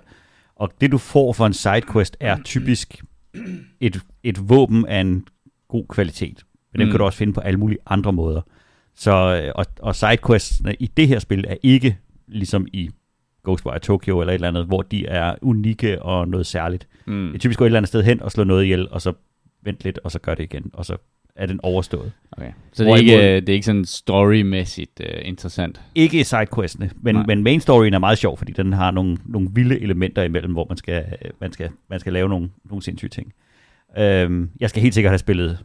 [0.57, 3.03] Og det du får for en sidequest er typisk
[3.81, 5.29] et, et våben af en
[5.69, 6.43] god kvalitet.
[6.73, 6.91] Men dem Mm.
[6.93, 8.41] kan du også finde på alle mulige andre måder.
[8.95, 12.91] Så, øh, og, og sidequestsene i det her spil er ikke ligesom i
[13.45, 16.89] Ghostwire Tokyo eller et eller andet, hvor de er unikke og noget særligt.
[17.07, 17.27] Mm.
[17.27, 19.12] Det er typisk gå et eller andet sted hen og slå noget ihjel, og så
[19.62, 20.97] vente lidt, og så gør det igen, og så
[21.37, 22.12] er den overstået.
[22.33, 22.51] Okay.
[22.72, 25.81] Så det er, ikke, Hvorimod- øh, det er ikke sådan storymæssigt uh, interessant.
[25.94, 27.27] Ikke sidequestene, men, Nej.
[27.27, 30.66] men main storyen er meget sjov, fordi den har nogle, nogle vilde elementer imellem, hvor
[30.68, 31.05] man skal,
[31.40, 33.33] man skal, man skal lave nogle, nogle sindssyge ting.
[33.99, 35.59] Øhm, jeg skal helt sikkert have spillet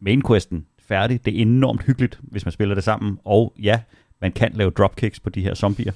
[0.00, 1.24] main questen færdig.
[1.24, 3.18] Det er enormt hyggeligt, hvis man spiller det sammen.
[3.24, 3.80] Og ja,
[4.20, 5.92] man kan lave dropkicks på de her zombier.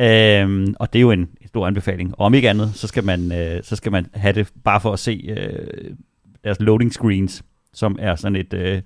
[0.00, 2.14] Øhm, og det er jo en stor anbefaling.
[2.18, 4.92] Og om ikke andet, så skal man, øh, så skal man have det bare for
[4.92, 5.94] at se øh,
[6.44, 7.42] deres loading screens,
[7.76, 8.82] som er sådan et øh,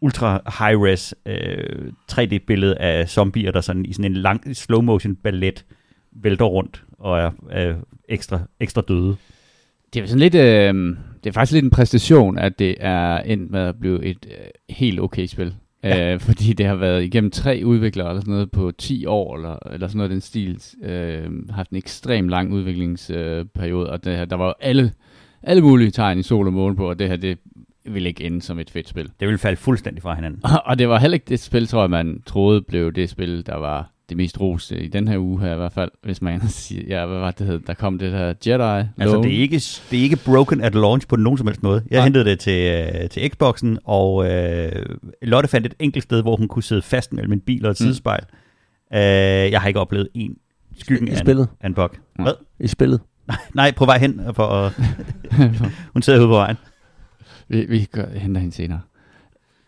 [0.00, 5.64] ultra high-res øh, 3D-billede af zombier, der sådan i sådan en lang slow-motion ballet
[6.12, 7.74] vælter rundt og er, er
[8.08, 9.16] ekstra, ekstra døde.
[9.94, 13.50] Det er sådan lidt, øh, det er faktisk lidt en præstation, at det er endt
[13.50, 15.54] med at blive et øh, helt okay spil.
[15.82, 16.14] Ja.
[16.14, 19.58] Øh, fordi det har været igennem tre udviklere eller sådan noget på 10 år, eller,
[19.72, 24.24] eller sådan noget den stil, øh, haft en ekstrem lang udviklingsperiode, øh, og det her,
[24.24, 24.92] der var jo alle,
[25.42, 27.38] alle mulige tegn i sol og måne på, at det her, det
[27.94, 29.10] ville ikke ende som et fedt spil.
[29.20, 30.40] Det vil falde fuldstændig fra hinanden.
[30.66, 33.56] Og det var heller ikke det spil, tror jeg, man troede blev det spil, der
[33.56, 36.82] var det mest roste i den her uge her i hvert fald, hvis man siger,
[37.00, 39.28] ja, hvad var det hed, der kom det her Jedi Altså, Lone.
[39.28, 39.56] det er, ikke,
[39.90, 41.82] det er ikke broken at launch på nogen som helst måde.
[41.90, 42.04] Jeg Nej.
[42.04, 44.72] hentede det til, øh, til Xboxen, og øh,
[45.22, 47.80] Lotte fandt et enkelt sted, hvor hun kunne sidde fast mellem en bil og et
[47.80, 47.84] Mm.
[47.84, 48.24] sidespejl.
[48.94, 49.00] Øh,
[49.52, 50.36] jeg har ikke oplevet en
[50.78, 51.48] skyggen I af en, spillet?
[51.60, 51.90] af en bug.
[52.14, 52.32] Hvad?
[52.60, 53.00] I spillet?
[53.54, 54.20] Nej, på vej hen.
[54.34, 54.72] For, at,
[55.92, 56.56] hun sidder ude på vejen.
[57.50, 58.80] Vi, vi gør, henter hende senere.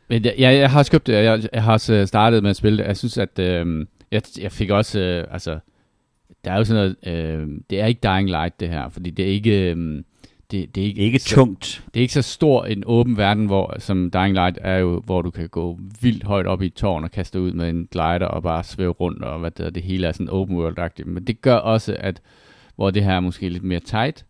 [0.08, 2.50] Men jeg, jeg, jeg har også købt det, jeg, jeg har også øh, startet med
[2.50, 2.84] at spille det.
[2.84, 5.58] Jeg synes, at øh, jeg, jeg fik også, øh, altså,
[6.44, 9.24] der er jo sådan noget, øh, det er ikke Dying Light det her, fordi det
[9.24, 10.02] er ikke, øh,
[10.50, 11.84] det, det er ikke, Ikke så, tungt.
[11.94, 15.22] det er ikke så stor en åben verden, hvor, som Dying Light er jo, hvor
[15.22, 18.26] du kan gå vildt højt op i et tårn og kaste ud med en glider
[18.26, 21.06] og bare svæve rundt, og hvad det, det hele er sådan open world-agtigt.
[21.06, 22.20] Men det gør også, at
[22.76, 24.24] hvor det her er måske lidt mere tight,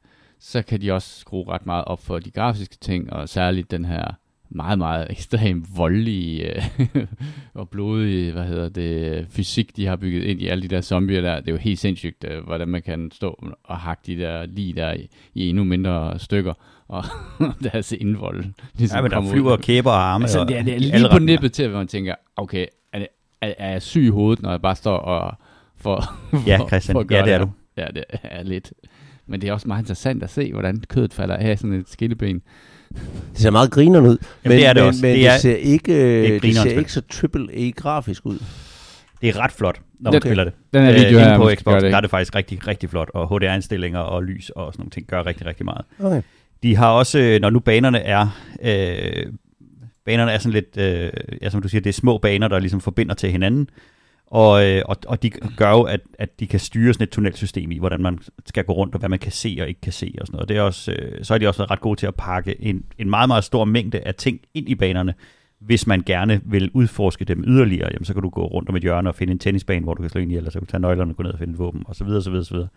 [0.44, 3.84] så kan de også skrue ret meget op for de grafiske ting, og særligt den
[3.84, 4.04] her
[4.50, 6.62] meget, meget ekstremt voldelige øh,
[7.54, 11.20] og blodige, hvad hedder det, fysik, de har bygget ind i alle de der zombier
[11.20, 11.40] der.
[11.40, 14.72] Det er jo helt sindssygt, øh, hvordan man kan stå og hakke de der lige
[14.72, 16.52] der i, i endnu mindre stykker,
[16.88, 17.04] og
[17.72, 18.44] deres indvold.
[18.74, 19.34] Ligesom Ja, men der kommer ud.
[19.34, 20.24] flyver kæber og arme.
[20.24, 23.08] Altså, det er, det er lige på nippet til, hvor man tænker, okay, er, det,
[23.40, 25.34] er, er jeg syg i hovedet, når jeg bare står og
[25.76, 26.04] for,
[26.46, 26.94] Ja, Christian.
[26.94, 27.44] for at gøre Ja, det er her?
[27.44, 27.50] du.
[27.76, 28.72] Ja, det er lidt.
[29.26, 32.42] Men det er også meget interessant at se, hvordan kødet falder af sådan et skilleben.
[33.32, 34.18] Det ser meget grineren ud.
[34.42, 35.02] men, det er det men, også.
[35.02, 37.70] Men Det det, er- det ser ikke, er det, det ser ikke så triple A
[37.76, 38.38] grafisk ud.
[39.20, 40.28] Det er ret flot, når man Okay.
[40.28, 40.52] spiller det.
[40.74, 43.10] Den her Øh, video her, på Xbox, det der er det faktisk rigtig, rigtig flot,
[43.14, 45.84] og HDR-indstillinger og lys og sådan nogle ting gør rigtig, rigtig meget.
[46.00, 46.22] Okay.
[46.62, 49.26] De har også, øh, når nu banerne er, øh,
[50.06, 51.10] banerne er sådan lidt, øh,
[51.42, 53.68] ja, som du siger, det er små baner, der ligesom forbinder til hinanden,
[54.32, 57.70] og, øh, og, og de gør jo, at, at de kan styre sådan et tunnelsystem
[57.70, 60.14] i, hvordan man skal gå rundt, og hvad man kan se og ikke kan se
[60.20, 60.48] og sådan noget.
[60.48, 62.84] Det er også, øh, så er de også været ret gode til at pakke en,
[62.98, 65.14] en meget, meget stor mængde af ting ind i banerne,
[65.60, 68.82] hvis man gerne vil udforske dem yderligere, jamen, så kan du gå rundt om et
[68.82, 70.70] hjørne og finde en tennisbane, hvor du kan slå ind i, eller så kan du
[70.70, 72.54] tage nøglerne og gå ned og finde et våben, og så videre, så videre, så
[72.54, 72.68] videre.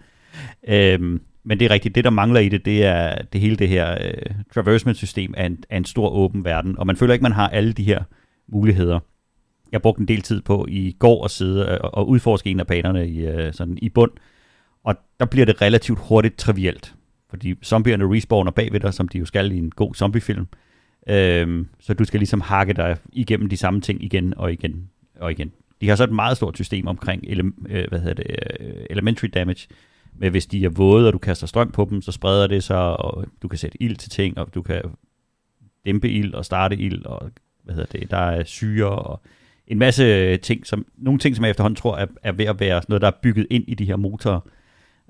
[0.68, 3.70] Øhm, men det er rigtigt, det der mangler i det, det er det hele det
[3.70, 7.32] her øh, traversement-system af en, af en stor åben verden, og man føler ikke, man
[7.32, 8.04] har alle de her
[8.48, 9.00] muligheder.
[9.76, 13.08] Jeg brugte en del tid på i går at sidde og udforske en af banerne
[13.08, 14.12] i, øh, sådan i bund,
[14.84, 16.96] og der bliver det relativt hurtigt trivielt.
[17.30, 20.48] fordi zombierne respawner bagved dig, som de jo skal i en god zombiefilm.
[21.10, 25.32] Øhm, så du skal ligesom hakke dig igennem de samme ting igen og igen og
[25.32, 25.52] igen.
[25.82, 29.28] De har så et meget stort system omkring ele- øh, hvad hedder det, øh, elementary
[29.34, 29.68] damage,
[30.14, 32.98] med hvis de er våde, og du kaster strøm på dem, så spreder det sig,
[32.98, 34.82] og du kan sætte ild til ting, og du kan
[35.86, 37.32] dæmpe ild og starte ild, og
[37.64, 39.22] hvad hedder det, der er syre og
[39.68, 42.82] en masse ting, som, nogle ting, som jeg efterhånden tror er, er ved at være
[42.88, 44.40] noget, der er bygget ind i de her motorer,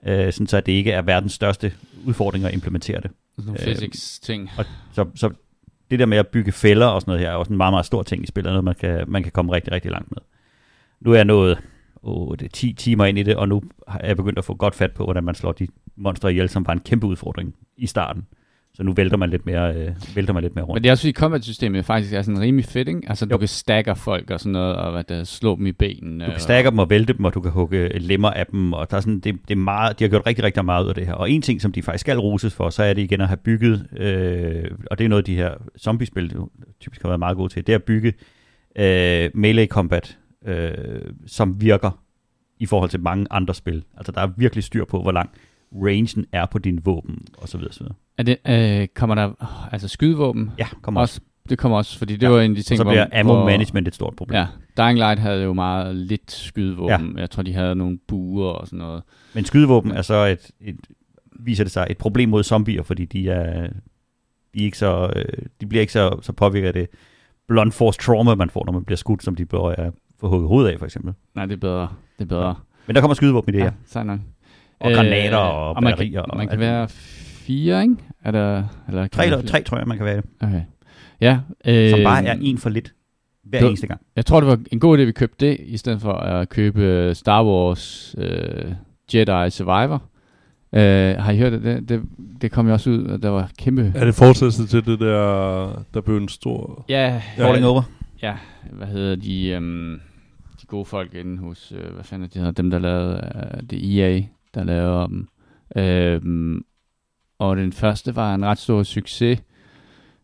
[0.05, 1.73] øh, sådan så det ikke er verdens største
[2.05, 3.11] udfordring at implementere det.
[3.37, 4.49] Nogle Øh, physics-ting.
[4.93, 5.29] Så, så
[5.91, 7.85] det der med at bygge fælder og sådan noget her, er også en meget, meget
[7.85, 10.17] stor ting i spillet, noget man kan, man kan komme rigtig, rigtig langt med.
[11.01, 11.57] Nu er jeg nået
[12.05, 14.55] oh, det er 10 timer ind i det, og nu er jeg begyndt at få
[14.55, 17.87] godt fat på, hvordan man slår de monstre ihjel, som var en kæmpe udfordring i
[17.87, 18.27] starten.
[18.75, 20.75] Så nu vælter man lidt mere, øh, vælter man lidt mere rundt.
[20.75, 23.01] Men det er også fordi combat-systemet faktisk er sådan rimelig fedt, ikke?
[23.07, 23.37] Altså, du Jo.
[23.37, 26.25] kan stakke folk og sådan noget, og hvad der, slå dem i benene.
[26.25, 28.91] Du kan stakke dem og vælte dem, og du kan hugge lemmer af dem, og
[28.91, 30.95] der er sådan, det, det er meget, de har gjort rigtig, rigtig meget ud af
[30.95, 31.13] det her.
[31.13, 33.37] Og en ting, som de faktisk skal roses for, så er det igen at have
[33.37, 36.37] bygget, øh, og det er noget, de her zombiespil
[36.79, 38.13] typisk har været meget gode til, det er at bygge
[38.75, 40.71] øh, melee combat, øh,
[41.27, 41.99] som virker
[42.59, 43.83] i forhold til mange andre spil.
[43.97, 45.29] Altså der er virkelig styr på, hvor lang
[45.73, 47.95] rangen er på dine våben, og så videre, så videre.
[48.17, 48.37] Er det,
[48.81, 49.31] øh, kommer der
[49.71, 50.51] altså skydevåben?
[50.57, 51.13] Ja, kommer også.
[51.21, 51.21] også.
[51.49, 53.33] Det kommer også, fordi det Ja, var en af de ting, så hvor- bliver ammo
[53.33, 54.35] hvor- management et stort problem.
[54.37, 54.47] Ja,
[54.77, 57.13] Dying Light havde jo meget lidt skydevåben.
[57.15, 57.21] Ja.
[57.21, 59.03] Jeg tror, de havde nogle buer og sådan noget.
[59.33, 60.75] Men skydevåben er så et, et,
[61.39, 63.67] viser det sig et problem mod zombier, fordi de er,
[64.53, 65.25] de er ikke så, øh,
[65.61, 66.87] de bliver ikke så, så påvirket af det
[67.47, 70.47] blunt force trauma, man får, når man bliver skudt, som de bliver øh, får hugget
[70.47, 71.13] hovedet af, for eksempel.
[71.35, 71.87] Nej, det er bedre.
[72.19, 72.55] Det er bedre.
[72.87, 73.71] Men der kommer skydevåben i det her.
[73.85, 74.19] sejt nok.
[74.79, 77.95] Og granater og man kan, batterier og man kan alt være fire, ikke?
[78.23, 80.25] Er der, eller kan Tre, man tre, tror jeg, man kan være det.
[80.41, 80.61] Okay.
[81.21, 81.39] Ja.
[81.65, 82.93] Øh, Som bare er en for lidt
[83.43, 84.01] hver du- eneste gang.
[84.15, 86.49] Jeg tror, det var en god idé, at vi købte det, i stedet for at
[86.49, 88.71] købe Star Wars øh,
[89.13, 90.03] Jedi Survivor.
[90.73, 91.63] Øh, har I hørt det?
[91.63, 91.89] det?
[91.89, 92.01] Det,
[92.41, 93.91] det kom jo også ud, og der var kæmpe...
[93.95, 96.85] Er det fortsættelse til det der, der blev en stor...
[96.89, 97.81] Ja, Falling over.
[98.21, 98.33] ja,
[98.71, 99.99] hvad hedder de, øhm,
[100.61, 103.61] de gode folk inde hos, øh, hvad fanden er de hedder, dem der lavede, øh,
[103.69, 104.21] det EA,
[104.55, 105.27] der lavede dem.
[105.75, 106.65] Øhm,
[107.39, 109.39] og den første var en ret stor succes,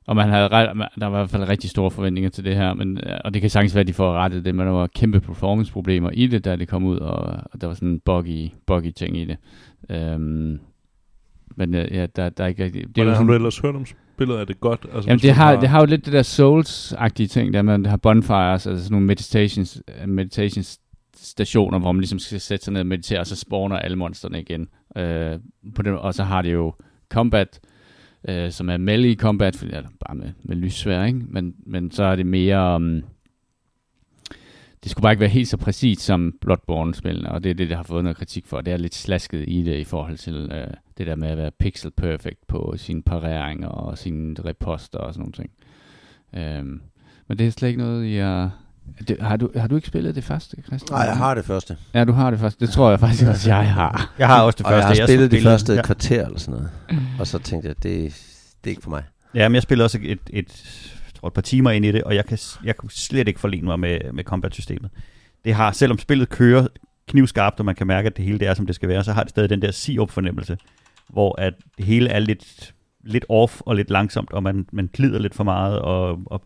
[0.08, 2.74] og man havde ret, der var i hvert fald rigtig store forventninger til det her,
[2.74, 4.88] men, øh, og det kan sagtens være, at de får rettet det, men der var
[4.88, 7.17] kæmpe performance-problemer i det, da det kom ud, og,
[7.54, 9.38] og der var sådan en buggy, buggy ting i det.
[9.89, 10.60] Øhm,
[11.56, 12.82] men øh, ja, der, der er ikke rigtig...
[12.82, 14.39] Det Hvordan jo har du ellers hørt om spillet?
[14.39, 14.86] Er det godt?
[14.94, 17.86] Altså, Jamen, det man har, det har jo lidt det der Souls-agtige ting, der man
[17.86, 20.80] har bonfires, altså sådan nogle meditations, meditations
[21.21, 24.41] stationer, hvor man ligesom skal sætte sig ned og meditere, og så spawner alle monsterne
[24.41, 24.67] igen.
[24.97, 25.39] Øh,
[25.75, 26.73] på den, og så har det jo
[27.10, 27.60] combat,
[28.27, 31.19] øh, som er melee combat, fordi, eller bare med, med lyssvær, ikke?
[31.27, 32.75] Men, men så er det mere...
[32.75, 33.03] Um,
[34.84, 37.75] det skulle bare ikke være helt så præcist som Bloodborne-spillene, og det er det, der
[37.75, 38.62] har fået noget kritik for.
[38.62, 41.51] Det er lidt slasket i det i forhold til øh, det der med at være
[41.51, 45.51] pixel perfect på sine pareringer og sine reposter og sådan nogle ting.
[46.34, 46.81] Øhm,
[47.27, 48.49] men det er slet ikke noget, jeg...
[49.08, 50.98] Det, har, du, har du ikke spillet det første, Christian?
[50.98, 51.78] Nej, jeg har det første.
[51.94, 52.65] Ja, du har det første.
[52.65, 54.13] Det tror jeg faktisk også, jeg har.
[54.20, 55.02] Jeg har også det Og jeg første.
[55.02, 55.82] har spillet de spillede- første Ja.
[55.82, 56.70] kvarter eller sådan noget.
[57.20, 57.84] Og så tænkte jeg, det,
[58.63, 59.04] det er ikke for mig.
[59.36, 62.04] Ja, men jeg spillede også et, et, jeg tror et par timer ind i det,
[62.04, 64.89] og jeg, kan, jeg kunne slet ikke forlige mig med, med combat-systemet.
[65.46, 66.67] Det har, selvom spillet kører
[67.08, 69.13] knivskarpt, og man kan mærke, at det hele det er, som det skal være, så
[69.13, 70.58] har det stadig den der siop-fornemmelse,
[71.10, 75.20] hvor at det hele er lidt, lidt off og lidt langsomt, og man, man glider
[75.20, 76.41] lidt for meget, og, og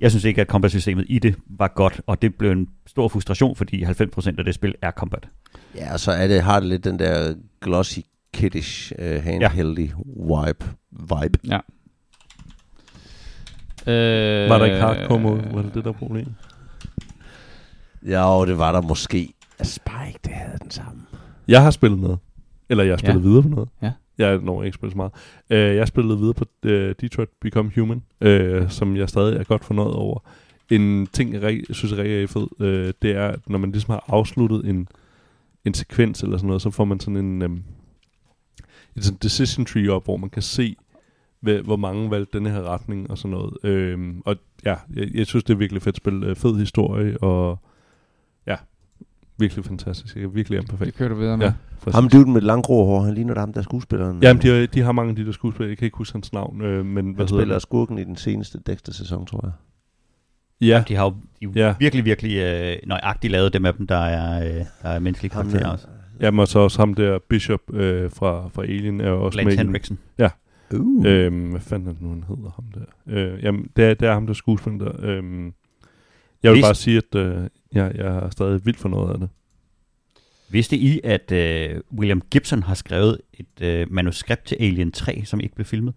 [0.00, 3.56] jeg synes ikke, at combat-systemet i det var godt, og det blev en stor frustration,
[3.56, 3.90] fordi 90%
[4.38, 5.28] af det spil er combat.
[5.74, 7.98] Ja, og så er det, har det lidt den der glossy,
[8.34, 10.66] kiddish, uh, handheldy vibe.
[10.90, 11.38] vibe.
[11.48, 11.58] Ja.
[13.92, 15.48] Øh, Var der ikke hardcore mode?
[15.52, 16.34] Var det det, der er problemet?
[18.06, 19.34] Ja, og det var der måske.
[19.58, 21.02] Jeg synes bare ikke, det havde den samme.
[21.48, 22.18] Jeg har spillet noget.
[22.68, 23.28] Eller jeg har spillet Ja.
[23.28, 23.68] videre på noget.
[23.82, 23.92] Ja.
[24.18, 25.12] Jeg når ikke spillet så meget.
[25.50, 29.64] Uh, jeg spillede videre på uh, Detroit Become Human, uh, som jeg stadig er godt
[29.64, 30.18] fornøjet over.
[30.70, 33.92] En ting, jeg, rigtig- synes er rigtig fed, uh, det er, at når man ligesom
[33.92, 34.88] har afsluttet en,
[35.64, 37.62] en sekvens eller sådan noget, så får man sådan en, um,
[38.96, 40.76] et sådan decision tree op, hvor man kan se,
[41.40, 43.30] hvad, hvor mange valgte denne her retning og sådan
[43.62, 43.94] noget.
[43.94, 46.30] Uh, og ja, jeg, jeg synes, det er virkelig fedt spil.
[46.30, 47.58] Uh, fed historie, og
[48.46, 48.56] ja,
[49.38, 50.14] virkelig fantastisk.
[50.14, 50.90] Jeg kan virkelig anbefale.
[50.90, 51.46] Det kører du videre med.
[51.46, 51.52] Ja.
[51.86, 51.90] Ja.
[51.92, 54.22] Ham dude med lang grå hår, han ligner da ham, der er skuespilleren.
[54.22, 55.68] Jamen, de har, de har mange af de der skuespillere.
[55.70, 57.62] Jeg kan ikke huske hans navn, øh, men hvad han hedder spiller det?
[57.62, 59.52] skurken i den seneste Dexter-sæson, tror jeg.
[60.60, 61.14] Ja, De har jo
[61.54, 61.74] de Ja.
[61.78, 65.42] virkelig, virkelig øh, nøjagtigt lavet dem af dem, der er, øh, der er menneskelige Ham
[65.42, 65.86] karakterer der- også.
[66.20, 69.64] jamen, og så også ham der, Bishop øh, fra, fra Alien, er også Lance med.
[69.64, 69.98] Henriksen.
[70.74, 71.04] Uh.
[71.06, 73.14] Øhm, hvad fanden er det nu, han hedder ham der?
[73.34, 74.92] Øh, jamen, det er, det er ham, der er skuespiller der.
[74.98, 75.44] Øhm,
[76.42, 77.36] jeg vil Hvis- bare sige, at øh,
[77.76, 79.28] jeg, jeg er stadig vildt for noget af det.
[80.48, 85.40] Vidste I, at øh, William Gibson har skrevet et øh, manuskript til Alien 3, som
[85.40, 85.94] ikke blev filmet?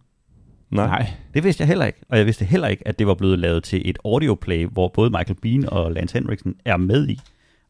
[0.71, 0.87] Nej.
[0.87, 1.11] Nej.
[1.33, 1.99] Det vidste jeg heller ikke.
[2.09, 5.09] Og jeg vidste heller ikke, at det var blevet lavet til et audioplay, hvor både
[5.09, 7.19] Michael Bean og Lance Henriksen er med i.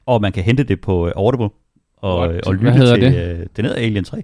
[0.05, 1.49] Og man kan hente det på øh, Audible
[1.97, 2.47] og, What?
[2.47, 3.31] og lytte til det?
[3.31, 4.23] Øh, det hedder Alien 3.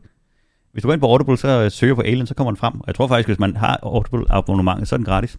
[0.71, 2.79] Hvis du går ind på Audible, så søger på Alien, så kommer den frem.
[2.79, 5.37] Og jeg tror faktisk, hvis man har Audible abonnement, så er den gratis.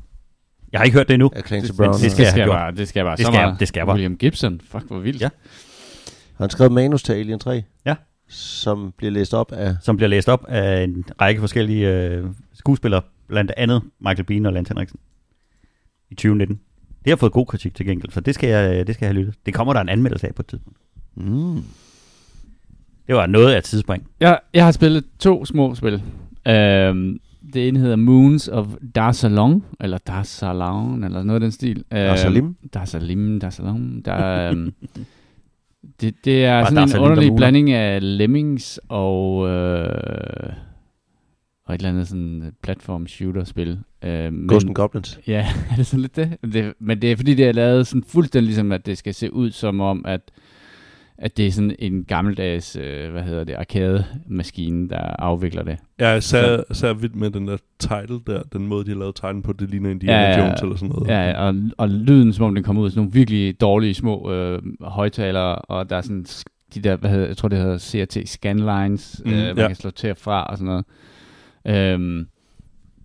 [0.76, 1.30] Jeg har ikke hørt det endnu.
[1.36, 1.92] Af Clancy Det- Brown.
[1.94, 3.80] det Det skal skal, jeg bare, det skal jeg bare Det skal jeg- det skal
[3.80, 3.94] jeg bare.
[3.94, 4.60] William Gibson.
[4.70, 5.20] Fuck, hvor vildt.
[5.22, 5.28] Ja.
[6.38, 7.62] Han skrev manus til Alien 3.
[7.86, 7.94] Ja.
[8.28, 9.74] Som bliver læst op af...
[9.82, 14.52] Som bliver læst op af en række forskellige øh, skuespillere, blandt andet Michael Bean og
[14.52, 14.98] Lance Henriksen
[16.10, 16.60] i 2019.
[17.04, 19.18] Det har fået god kritik til gengæld, så det skal jeg, det skal jeg have
[19.18, 19.34] lyttet.
[19.46, 20.78] Det kommer der en anmeldelse af på et tidspunkt.
[21.16, 21.62] Mm.
[23.06, 24.06] Det var noget af et tidsspring.
[24.20, 26.02] Jeg, jeg har spillet to små spil.
[26.48, 27.18] Øhm,
[27.54, 31.76] det ene hedder Moons of Darsalon, eller Darsalon, eller noget af den stil.
[31.76, 32.56] Øhm, Darsalim?
[32.74, 34.02] Darsalim, Darsalon.
[34.04, 34.72] Der, øhm,
[36.00, 40.52] det, det er Bare sådan en der underlig blanding af Lemmings og, øh,
[41.66, 43.78] og et eller andet sådan platform shooter spil.
[44.04, 45.20] Øh, men- Ghost and Goblins.
[45.26, 46.36] Ja, er det sådan lidt det?
[46.52, 46.72] det?
[46.78, 49.50] Men det er fordi, det er lavet sådan fuldstændig ligesom, at det skal se ud
[49.50, 50.20] som om, at,
[51.18, 55.78] at det er sådan en gammeldags, øh, hvad hedder det, arcade-maskine, der afvikler det.
[55.98, 59.14] Jeg er sær, sær vild med den der title der, den måde, de har lavet
[59.14, 60.44] tegnen på, det ligner Indiana Ja, ja, ja.
[60.46, 61.08] Jones eller sådan noget.
[61.08, 64.32] Ja, og, og lyden, som om den kommer ud af sådan nogle virkelig dårlige små
[64.32, 66.26] øh, højtalere, og der er sådan
[66.74, 69.66] de der, hvad hedder, jeg tror det hedder CRT scanlines, Mm, mm, øh, man ja.
[69.66, 70.84] kan slå til og fra og sådan noget.
[71.66, 72.26] Øhm,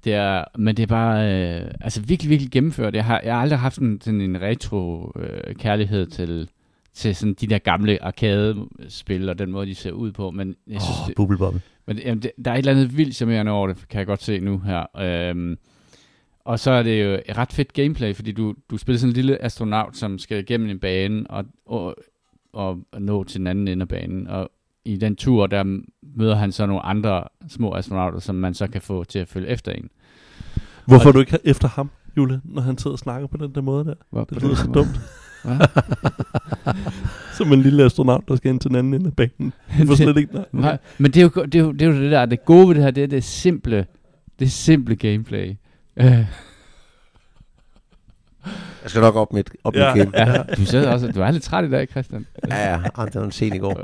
[0.04, 2.96] det er, men det er bare øh, altså virkelig, virkelig gennemført.
[2.96, 6.50] Jeg har, jeg har aldrig haft en, sådan en retro øh, kærlighed til,
[6.94, 10.32] til sådan de der gamle arcade-spil og den måde, de ser ud på.
[10.32, 11.62] Men jeg synes, oh, det, Bubble Bobble.
[11.88, 14.24] men jamen, det, der er et eller andet vildt charmerende over det, kan jeg godt
[14.24, 14.86] se nu her.
[15.30, 15.58] Øhm,
[16.46, 19.16] og så er det jo et ret fedt gameplay, fordi du, du spiller sådan en
[19.16, 21.98] lille astronaut, som skal igennem en bane og, og,
[22.54, 24.28] og nå til den anden ende af banen.
[24.28, 24.50] Og
[24.86, 25.80] i den tur, der
[26.16, 29.48] møder han så nogle andre små astronauter, som man så kan få til at følge
[29.48, 29.90] efter en.
[30.86, 33.56] Hvorfor Og- er du ikke efter ham, Jule, når han sidder og snakker på den
[33.56, 33.94] der måde der?
[34.10, 34.90] Hvor, Det lyder så dumt.
[37.38, 39.54] Som en lille astronaut, der skal ind til den anden ende af banen.
[39.80, 40.34] Jeg får slet ikke...
[40.34, 40.46] Nej.
[40.52, 42.68] Nej, men det er, jo, det, er jo, det er jo det der, det gode
[42.68, 43.86] ved det her, det er det simple,
[44.40, 45.56] det simple gameplay.
[45.98, 46.26] Øh,
[48.84, 49.98] Jeg skal nok op med, op med Ja.
[49.98, 50.12] game.
[50.18, 52.26] ja, du sad også, du er lidt træt i dag, Christian.
[52.50, 52.80] Ja, ja.
[52.98, 53.70] Ej, det var en sen i går.
[53.72, 53.80] Øh,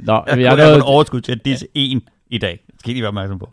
[0.00, 2.60] nå, Jeg, jeg, er har nået, et overskud til at disse en i dag.
[2.66, 3.50] Det skal I lige være opmærksom på.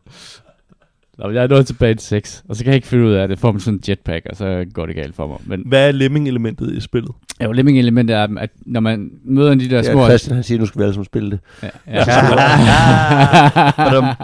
[1.19, 3.27] Nå, jeg er nået til bane 6, og så kan jeg ikke finde ud af
[3.27, 3.39] det.
[3.39, 5.37] Får man sådan en jetpack, og så går det galt for mig.
[5.45, 7.11] Men Hvad er lemming-elementet i spillet?
[7.43, 10.05] jo, lemming-elementet er, at når man møder de der Ja, små...
[10.07, 11.39] Christian han siger, nu skal vi alle sammen spille det.
[11.63, 13.71] Ja, ja.
[13.77, 14.05] Badum.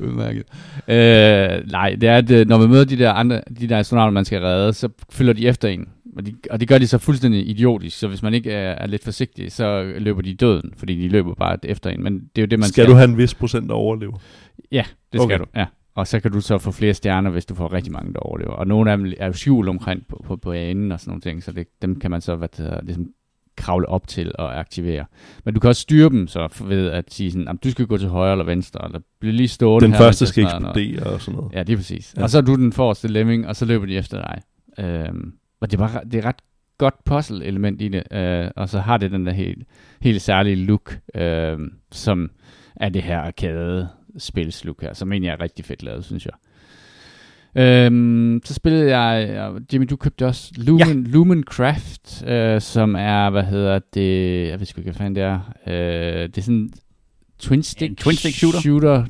[0.00, 0.42] Udmærket.
[0.88, 4.10] Øh, nej, det er, at øh, når man møder de der andre, de der astronauter,
[4.12, 5.88] man skal redde, så følger de efter en.
[6.18, 8.86] Og, de, og det gør de så fuldstændig idiotisk, så hvis man ikke er, er
[8.86, 12.02] lidt forsigtig, så løber de døden, fordi de løber bare efter en.
[12.02, 12.86] Men det er jo det, man skal, skal.
[12.92, 14.12] du have en vis procent at overleve?
[14.72, 15.34] Ja, det skal Okay.
[15.34, 15.44] okay.
[15.44, 15.58] du.
[15.60, 15.66] Ja.
[15.94, 18.50] Og så kan du så få flere stjerner, hvis du får rigtig mange, der overlever.
[18.52, 21.20] Og nogle af dem er jo skjult omkring på, på, på banen og sådan nogle
[21.20, 23.06] ting, så det, dem kan man så hvad det hedder, ligesom
[23.56, 25.04] kravle op til og aktivere.
[25.44, 27.96] Men du kan også styre dem så ved at sige sådan, "Jamen, du skal gå
[27.96, 31.14] til højre eller venstre, eller blive lige stående Den her, første skal smadrer noget." eksplodere
[31.14, 31.52] og sådan noget.
[31.54, 32.12] Ja, lige præcis.
[32.16, 32.20] Ja.
[32.20, 32.24] Ja.
[32.24, 34.42] Og så er du den forreste lemming, og så løber de efter dig.
[34.84, 36.42] Øhm, og det er, bare, det er ret
[36.78, 39.68] godt puzzle-element i det, øh, og så har det den der helt,
[40.00, 41.58] helt særlige look, øh,
[41.92, 42.30] som
[42.76, 46.34] er det her arcade spilslook her, som egentlig er rigtig fedt lavet, synes jeg.
[47.56, 51.10] Øhm, så spillede jeg, Jimmy, du købte også Lumen, ja.
[51.10, 55.40] Lumencraft, øh, som er, hvad hedder det, jeg ved sgu ikke, hvad fanden det er.
[55.66, 56.70] Øh, det er sådan
[57.38, 58.60] twin stick, En twin stick shooter.
[58.60, 59.04] shooter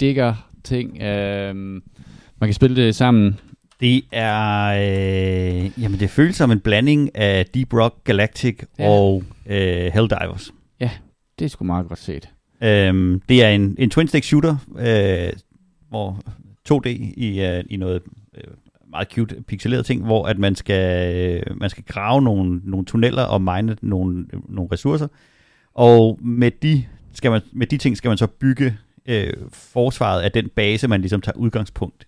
[0.00, 0.34] digger
[0.64, 1.02] ting.
[1.02, 3.38] Øh, man kan spille det sammen.
[3.80, 8.88] Det er, øh, jamen det føles som en blanding af Deep Rock Galactic Ja.
[8.88, 10.52] og øh, Helldivers.
[11.38, 12.28] Det er sgu meget godt set.
[12.62, 15.32] Øhm, det er en, en twin stick shooter, øh,
[15.88, 16.20] hvor
[16.72, 18.02] 2D i, øh, i noget
[18.36, 18.44] øh,
[18.90, 23.22] meget cute pixeleret ting, hvor at man skal øh, man skal grave nogle, nogle tunneller
[23.22, 25.08] og mine nogle, nogle ressourcer.
[25.74, 30.32] Og med de skal man med de ting skal man så bygge øh, forsvaret af
[30.32, 32.06] den base man ligesom tager udgangspunkt.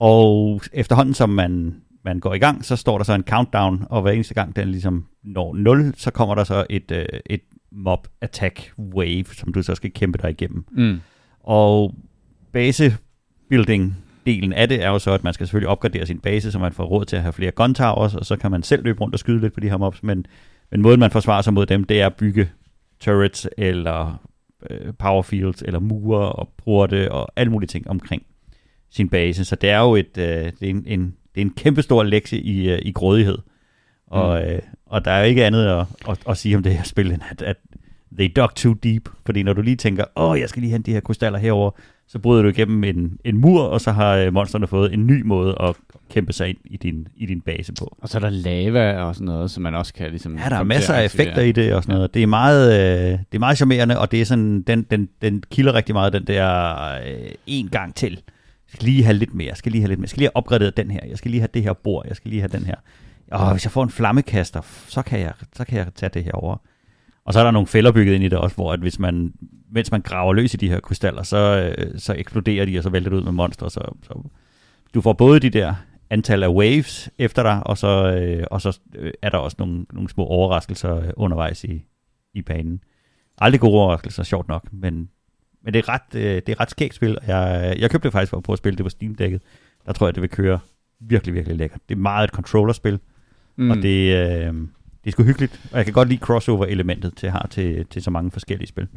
[0.00, 1.74] Og efterhånden som man
[2.04, 4.68] man går i gang, så står der så en countdown, og hver eneste gang den
[4.68, 7.40] ligesom når 0, så kommer der så et, øh, et
[7.72, 10.64] mob attack wave, som du så skal kæmpe dig igennem.
[10.70, 11.00] Mm.
[11.40, 11.94] Og
[12.52, 13.96] basebuilding
[14.26, 16.72] delen af det er jo så, at man skal selvfølgelig opgradere sin base, så man
[16.72, 19.14] får råd til at have flere gun towers, og så kan man selv løbe rundt
[19.14, 20.26] og skyde lidt på de her mobs, men,
[20.70, 22.50] men måden man forsvarer sig mod dem, det er at bygge
[23.00, 24.22] turrets, eller
[24.70, 28.22] øh, power fields, eller mure og porte, og alle mulige ting omkring
[28.90, 29.44] sin base.
[29.44, 32.02] Så det er jo et, øh, det er en, en, det er en kæmpe stor
[32.02, 33.38] lektie i, øh, i grådighed.
[34.06, 36.82] Og, øh, og der er jo ikke andet at, at, at sige om det her
[36.94, 37.56] spil, end at, at
[38.18, 39.08] they dug too deep.
[39.26, 41.70] Fordi når du lige tænker, åh, jeg skal lige hente de her krystaller herover,
[42.06, 45.22] så bryder du igennem en, en mur, og så har øh, monsterne fået en ny
[45.22, 45.76] måde at
[46.10, 47.96] kæmpe sig ind i din, i din base på.
[48.02, 50.38] Og så er der lava og sådan noget, som man også kan ligesom...
[50.38, 52.14] Ja, der er masser af effekter i det og sådan noget.
[52.14, 55.42] Det er meget, øh, det er meget charmerende, og det er sådan, den, den, den
[55.50, 56.74] kilder rigtig meget, den der
[57.06, 58.20] øh, en gang til.
[58.68, 60.04] Jeg skal lige have lidt mere, jeg skal lige have lidt mere.
[60.04, 62.16] Jeg skal lige have opgraderet den her, jeg skal lige have det her bord, jeg
[62.16, 62.76] skal lige have den her.
[63.30, 66.32] Og hvis jeg får en flammekaster, så kan jeg, så kan jeg tage det her
[66.32, 66.56] over.
[67.24, 69.32] Og så er der nogle fælder bygget ind i det også, hvor at hvis man,
[69.70, 72.90] mens man graver løs i de her krystaller, så, øh, så eksploderer de, og så
[72.90, 73.70] vælter det ud med monstre.
[73.70, 74.28] Så, så
[74.94, 75.74] du får både de der
[76.10, 79.86] antal af waves efter dig, og så, øh, og så øh, er der også nogle,
[79.92, 81.84] nogle små overraskelser øh, undervejs i,
[82.34, 82.80] i banen.
[83.38, 85.08] Aldrig gode overraskelser, sjovt nok, men,
[85.64, 87.18] men det er ret, øh, det er ret skægt spil.
[87.26, 89.42] Jeg, jeg købte det faktisk for på at spille det på Steam-dækket.
[89.86, 90.58] Der tror jeg, det vil køre
[91.00, 91.80] virkelig, virkelig lækkert.
[91.88, 92.98] Det er meget et controllerspil,
[93.56, 93.70] Mm.
[93.70, 95.60] og det, øh, det er sgu hyggeligt.
[95.72, 98.88] Og jeg kan godt lide crossover-elementet til har til, til så mange forskellige spil.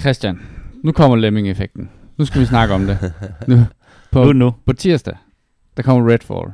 [0.00, 0.40] Christian,
[0.84, 1.90] nu kommer Lemming-effekten.
[2.16, 3.12] Nu skal vi snakke om det.
[3.48, 3.56] Nu,
[4.12, 4.54] på, Nu, nu.
[4.66, 5.16] på tirsdag,
[5.76, 6.52] der kommer Redfall.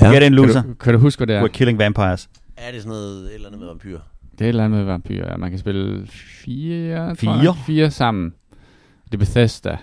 [0.00, 0.06] Ja.
[0.06, 0.62] Get in, Kan loser.
[0.62, 1.44] du, kan du huske, hvad det er?
[1.44, 2.28] We're killing vampires.
[2.56, 3.98] Er det sådan noget et eller andet med vampyr?
[4.38, 5.36] Det er et eller andet med vampyrer.
[5.36, 7.32] Man kan spille fire, Fire?
[7.32, 8.34] Jeg, fire sammen.
[9.04, 9.76] Det er Bethesda.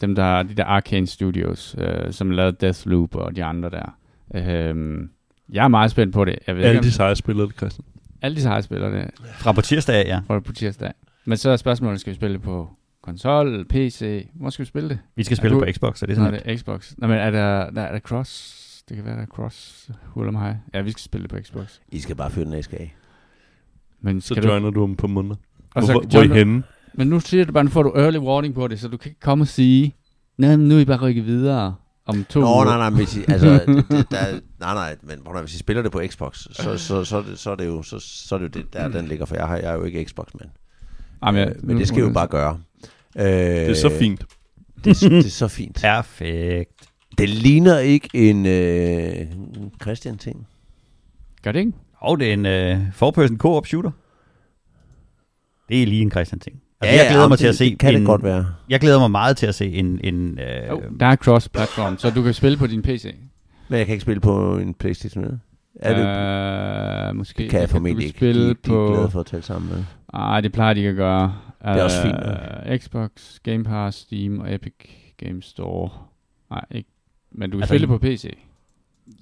[0.00, 3.96] Dem der, de der Arcane Studios, øh, som lavede Deathloop og de andre der.
[4.34, 5.10] Øhm,
[5.52, 6.38] jeg er meget spændt på det.
[6.46, 7.84] Jeg ved Alle ikke, om- de seje spillere, det, Christian.
[8.22, 9.10] alle de seje spiller det.
[9.34, 10.34] Fra på tirsdag, af, ja.
[10.34, 10.92] Det på tirsdag.
[11.24, 12.70] Men så er spørgsmålet, skal vi spille det på
[13.02, 14.28] konsol, PC?
[14.34, 14.98] Hvor skal vi spille det?
[15.16, 16.92] Vi skal spille du- på Xbox, så det er Nå, sådan det er Xbox.
[16.98, 18.58] Nå, men er der, der, er der cross?
[18.88, 20.54] Det kan være, der er cross hul om hej.
[20.74, 21.78] Ja, vi skal spille det på Xbox.
[21.88, 22.90] I skal bare føre den af, skal I?
[24.02, 25.34] Men, Så du, joiner du dem på måneder.
[25.74, 26.62] og Hvor, så, hvor, hvor er I jumper- henne?
[26.94, 29.08] Men nu siger du bare, nu får du early warning på det, så du kan
[29.10, 29.94] ikke komme og sige,
[30.38, 31.74] nej, men nu er I bare rykket videre
[32.06, 32.64] om to Nå, uger.
[32.64, 35.82] nej, nej, men hvis I, altså, det, der, nej, nej, men høre, hvis I spiller
[35.82, 38.38] det på Xbox, så, så, så, er det, så, er det jo, så, så er
[38.38, 40.50] det jo det, der den ligger, for jeg, har, jeg er jo ikke Xbox-mand.
[41.26, 42.58] Jamen, ja, Øh, men det skal jo bare gøre.
[43.18, 44.24] Øh, Det er så fint.
[44.84, 45.74] Det, er- det er så fint.
[45.80, 46.70] Perfekt.
[47.18, 49.26] Det ligner ikke en øh,
[49.82, 50.46] Christian-ting.
[51.42, 51.72] Gør det ikke?
[52.02, 53.90] Og det er en uh, four-person co-op shooter.
[55.68, 56.62] Det er lige en Christian ting.
[56.80, 58.46] Altså, jeg glæder mig til det, at se Det kan en, det godt være.
[58.68, 60.00] Jeg glæder mig meget til at se en...
[60.04, 60.38] en
[60.70, 63.14] uh, Oh, der er cross-platform, så du kan spille på din PC.
[63.68, 65.38] Men jeg kan ikke spille på en Playstation med.
[65.80, 68.18] Er det, uh, måske det kan jeg du formentlig ikke.
[68.18, 68.88] spille De, de er på...
[68.94, 69.84] glade for at tale sammen med.
[70.14, 71.34] Ej, det plejer de ikke at gøre.
[71.64, 73.10] Det er også fint Uh, Xbox,
[73.42, 74.74] Game Pass, Steam og Epic
[75.16, 75.90] Game Store.
[76.50, 76.90] Nej, ikke.
[77.32, 78.34] Men du kan Altså, spille på PC.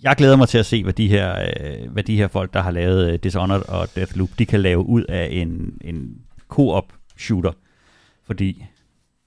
[0.02, 2.62] Jeg glæder mig til at se, hvad de her, øh, hvad de her folk, der
[2.62, 6.14] har lavet øh, Dishonored og Deathloop, de kan lave ud af en, en
[6.48, 7.52] co-op shooter.
[8.26, 8.64] Fordi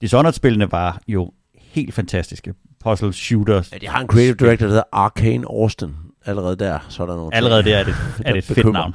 [0.00, 2.54] Dishonored-spillene var jo helt fantastiske
[2.84, 3.72] puzzle shooters.
[3.72, 5.94] Ja, de har en creative director, der hedder Arcane Austin.
[6.26, 7.94] Allerede der, så er der nogle Allerede der er det,
[8.24, 8.94] er det et fedt navn.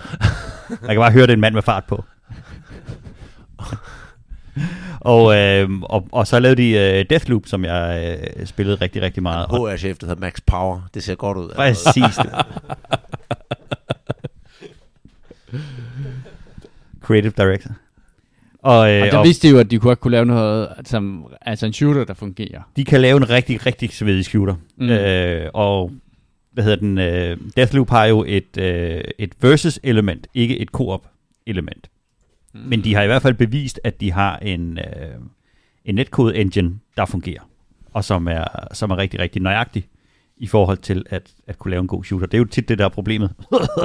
[0.69, 2.03] Man kan bare høre, det er en mand med fart på.
[5.01, 9.23] og, øh, og, og så lavede de øh, Deathloop, som jeg øh, spillede rigtig, rigtig
[9.23, 9.47] meget.
[9.49, 10.89] HR-chef, der hedder Max Power.
[10.93, 11.49] Det ser godt ud.
[11.55, 12.03] præcis.
[17.01, 17.71] Creative Director.
[18.63, 20.69] Og, øh, Og der og vidste de jo, at de kunne ikke kunne lave noget,
[20.85, 22.61] som, altså en shooter, der fungerer.
[22.75, 24.55] de kan lave en rigtig, rigtig svedig shooter.
[24.77, 24.89] Mm.
[24.89, 25.91] Øh, og
[26.51, 26.97] hvad hedder den?
[26.97, 31.07] Øh, Deathloop har jo et, øh, et versus element, ikke et co-op
[31.47, 31.89] element.
[32.53, 32.59] Mm.
[32.59, 35.15] Men de har i hvert fald bevist, at de har en, øh,
[35.85, 37.41] en netcode engine, der fungerer,
[37.93, 38.43] og som er,
[38.73, 39.87] som er rigtig, rigtig nøjagtig
[40.37, 42.27] i forhold til at, at kunne lave en god shooter.
[42.27, 43.31] Det er jo tit det, der er problemet.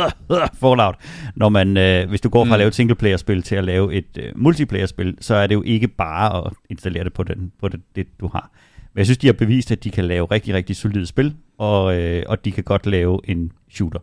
[0.60, 0.94] Fallout.
[1.36, 2.52] Når man, øh, hvis du går fra Mm.
[2.52, 5.88] at lave et singleplayer-spil til at lave et øh, multiplayer-spil, så er det jo ikke
[5.88, 8.50] bare at installere det på, den, på det, det, du har.
[8.92, 12.00] Men jeg synes, de har bevist, at de kan lave rigtig, rigtig solide spil, og,
[12.00, 13.98] øh, og de kan godt lave en shooter.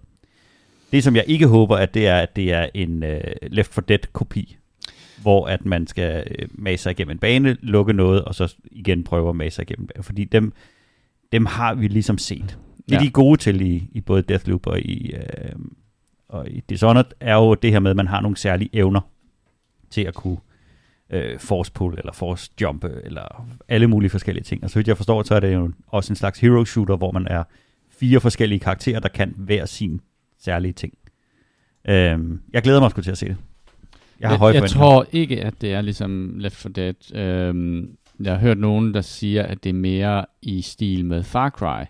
[0.92, 3.84] Det, som jeg ikke håber, at det er, at det er en øh, Left 4
[3.88, 4.58] Dead-kopi,
[5.22, 9.04] hvor at man skal øh, mase sig igennem en bane, lukke noget, og så igen
[9.04, 9.90] prøve at mase sig igennem.
[10.02, 10.54] Fordi dem,
[11.32, 12.58] dem har vi ligesom set.
[12.90, 13.00] Det, Ja.
[13.00, 15.56] de er gode til i, i både Deathloop og i, øh,
[16.30, 19.02] og i Dishonored, er jo det her med, at man har nogle særlige evner
[19.90, 20.38] til at kunne
[21.10, 24.64] øh, force pull, eller force jump, eller alle mulige forskellige ting.
[24.64, 27.12] Og så vidt jeg forstår, så er det jo også en slags hero shooter, hvor
[27.12, 27.44] man er
[27.90, 30.02] fire forskellige karakterer, der kan hver sin
[30.42, 30.94] særlige ting.
[31.90, 33.38] Øhm, jeg glæder mig sgu til at se det.
[34.20, 34.90] Jeg har høje jeg, jeg forventninger.
[34.92, 37.16] tror ikke, at det er ligesom Left 4 Dead.
[37.16, 37.90] Øhm,
[38.20, 41.84] jeg har hørt nogen, der siger, at det er mere i stil med Far Cry.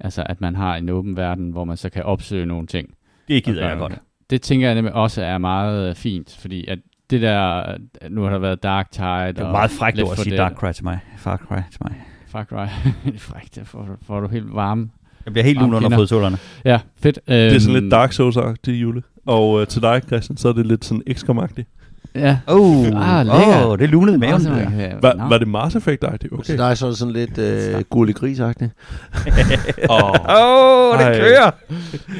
[0.00, 2.94] Altså, at man har en åben verden, hvor man så kan opsøge nogle ting.
[3.28, 3.92] Det gider jeg godt.
[3.92, 4.00] det.
[4.30, 6.78] Det tænker jeg nemlig også er meget øh, fint, fordi at
[7.10, 7.76] det der,
[8.08, 10.36] nu har der været Dark Tide Det er og meget frækt at 4 sige.
[10.36, 10.98] Dark Cry til mig.
[11.16, 12.02] Far Cry til mig.
[12.26, 12.66] Far Cry.
[13.18, 14.90] Frækt, der får, får du helt varme
[15.24, 16.38] Jeg bliver helt lun under fodsålerne.
[16.64, 17.18] Ja, fedt.
[17.28, 19.02] Øhm, Det er sådan lidt Dark Souls-agtigt, Jule.
[19.26, 21.78] Og øh, til dig, Christian, så er det lidt sådan XCOM-agtigt.
[22.14, 22.38] Ja.
[22.46, 23.66] Oh, Ah, lækkert.
[23.66, 24.40] oh, det lunede i maven.
[24.44, 26.32] Kan- Var, var det Mars Effect-agtigt?
[26.34, 26.42] Okay.
[26.44, 28.70] Så der er så sådan lidt øh, gullig grisagtigt.
[29.90, 31.50] Åh, Åh, oh, det kører!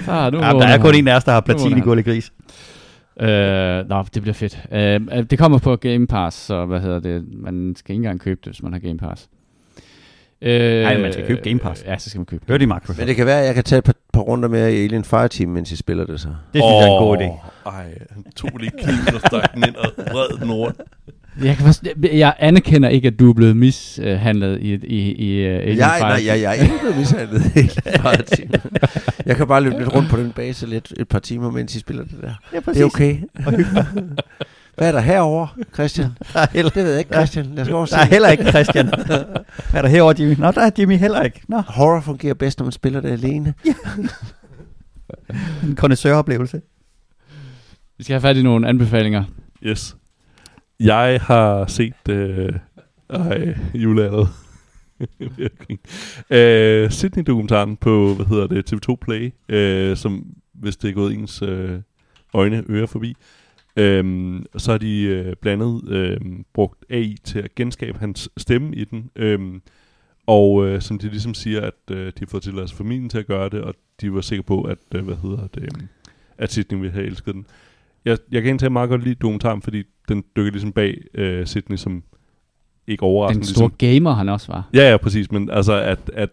[0.05, 1.83] Så, nu Ja, der er kun en af os, der har platin i han.
[1.83, 2.33] gullig gris.
[3.21, 4.59] Øh, nå, det bliver fedt.
[4.73, 7.25] Øh, øh, det kommer på Game Pass, så hvad hedder det?
[7.43, 9.29] Man skal ikke engang købe det, hvis man har Game Pass.
[10.43, 11.85] Øh, Nej, man skal købe Game Pass.
[11.87, 12.99] Ja, så skal man købe Hør de Microsoft.
[12.99, 15.05] Men det kan være, at jeg kan tage et par, par runder mere i Alien
[15.05, 16.29] Fireteam, mens I spiller det så.
[16.29, 17.69] Det synes jeg er en god idé.
[17.71, 20.81] Ej, han tog lige kniven og stak den ind og vred den rundt.
[21.45, 25.55] Jeg, kan forstå, jeg anerkender ikke, at du er blevet mishandlet i, i, i uh,
[25.55, 27.71] Alien Jeg, nej, jeg, jeg er ikke blevet mishandlet i Alien
[28.03, 28.51] Fireteam.
[29.27, 31.79] Jeg kan bare løbe lidt rundt på den base lidt, et par timer, mens I
[31.79, 32.35] spiller det der.
[32.53, 33.17] Ja, Det er okay.
[34.77, 36.11] Hvad er der herovre, Christian?
[36.33, 37.47] Der er heller, Det ved jeg ikke, Christian.
[37.47, 38.87] Lad os gå der er heller ikke Christian.
[38.87, 39.19] Hvad
[39.75, 40.35] er der herovre, Jimmy?
[40.39, 41.41] Nå, der er Jimmy heller ikke.
[41.49, 43.55] Nå, Horror fungerer bedst, når man spiller det alene.
[45.63, 46.61] en kondensøroplevelse.
[47.99, 49.25] Vi skal have fat i nogle anbefalinger.
[49.63, 49.97] Yes.
[50.81, 52.09] Jeg har set...
[52.09, 52.53] Øh,
[53.11, 54.29] ej, juleallet.
[56.31, 61.43] øh, Sydney-dokumentaren på, hvad hedder det, TV2 Play, øh, som hvis det er gået ens
[61.43, 61.81] øh,
[62.35, 63.17] øjne, ører forbi.
[63.77, 66.21] Øhm, så har de øh, blandt andet øh,
[66.55, 69.11] brugt AI til at genskabe hans stemme i den.
[69.17, 69.63] Øhm,
[70.27, 73.27] og øh, som de ligesom siger, at øh, de har fået tilladelse familien til at
[73.27, 75.83] gøre det, og de var sikre på, at, øh, hvad hedder det, øh,
[76.39, 77.47] at Sydney ville have elsket den.
[78.05, 81.77] Jeg, jeg kan egentlig meget godt lide dokumentaren, fordi den dykker ligesom bag øh, Sydney,
[81.77, 82.03] som
[82.87, 83.47] ikke Den overraskende.
[83.47, 84.69] store Ligesom, gamer, han også var.
[84.75, 86.31] ja, ja, præcis, men altså, at, at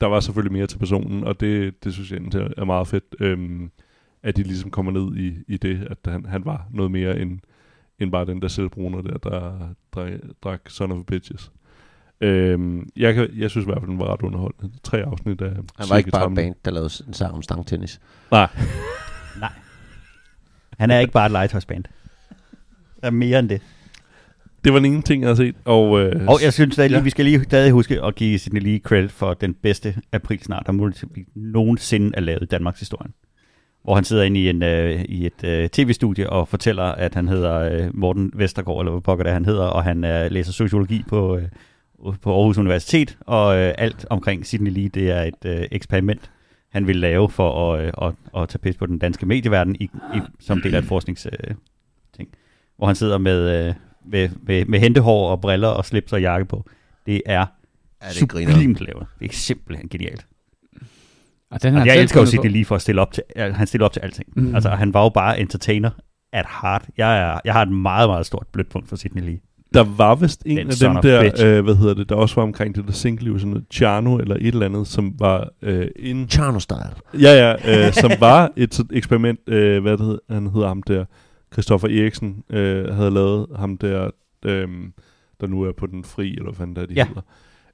[0.00, 3.70] der var selvfølgelig mere til personen, og det, det synes jeg er meget fedt, øhm,
[4.24, 7.38] at de ligesom kommer ned i, i det, at han, han var noget mere end,
[7.98, 10.12] end bare den der selvbruner der, der drak,
[10.44, 11.52] drak Son of a Bitches.
[12.20, 14.72] Øhm, jeg, kan, jeg synes i hvert fald, den var ret underholdende.
[14.82, 17.42] Tre afsnit af Han var ikke bare 30 en band, der lavede en sang om
[17.42, 18.00] stangtennis.
[18.32, 18.48] Nej,
[20.78, 21.84] Han er ikke bare et legetøjsband.
[23.00, 23.62] Der er mere end det.
[24.64, 25.54] det var den ene ting, jeg havde set.
[25.64, 26.96] Og, øh, Og jeg synes at Ja.
[26.96, 27.02] ja.
[27.02, 30.62] vi skal lige stadig huske at give Sidney Lee credit for den bedste april snart,
[30.66, 31.04] der muligvis
[31.34, 33.10] nogensinde er lavet i Danmarks historie.
[33.84, 37.28] Hvor han sidder inde i, en, øh, i et øh, tv-studie og fortæller, at han
[37.28, 40.52] hedder øh, Morten Vestergaard, eller hvad pokker det er, han hedder, og han øh, læser
[40.52, 41.48] sociologi på, øh,
[42.22, 46.30] på Aarhus Universitet, og øh, alt omkring Sidney Lee, det er et øh, eksperiment,
[46.72, 49.84] han vil lave for at, øh, at, at tage pis på den danske medieverden i,
[50.14, 51.34] i, som del af et forskningsting.
[51.44, 51.54] Øh,
[52.16, 52.28] ting.
[52.76, 53.74] hvor han sidder med, øh,
[54.04, 56.64] med, med, med hentehår og briller og slips og jakke på.
[57.06, 57.46] Det er
[58.02, 59.06] Ja, det sublimt lavet.
[59.20, 60.26] Det er simpelthen genialt.
[61.50, 62.26] Og den Og har jeg elsker jo.
[62.26, 64.28] Sidney Lee for at stille op til, ja, han stiller op til alting.
[64.36, 64.54] Mm.
[64.54, 65.90] Altså, han var jo bare entertainer
[66.32, 66.88] at heart.
[66.98, 69.38] Jeg, er, jeg har et meget, meget stort blødt punkt for Sidney Lee.
[69.74, 72.42] Der var vist en Den af dem der, øh, hvad hedder det, der også var
[72.42, 76.28] omkring det der single sådan noget Chano eller et eller andet, som var øh, en...
[76.32, 77.18] Chano-style.
[77.20, 81.04] Ja, ja, øh, som var et eksperiment, øh, hvad det hed, han hedder ham der,
[81.52, 84.10] Christoffer Eriksen, øh, havde lavet ham der,
[84.44, 84.68] øh,
[85.40, 87.06] der nu er på den fri, eller hvad fanden der de Ja.
[87.06, 87.20] hedder.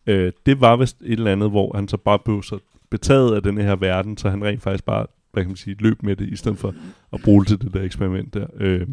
[0.07, 2.59] Øh, det var vist et eller andet, hvor han så bare blev så
[2.91, 6.03] betaget af den her verden, så han rent faktisk bare, hvad kan man sige, løb
[6.03, 6.75] med det, i stedet for
[7.13, 8.47] at bruge det til det der eksperiment der.
[8.61, 8.87] Øh,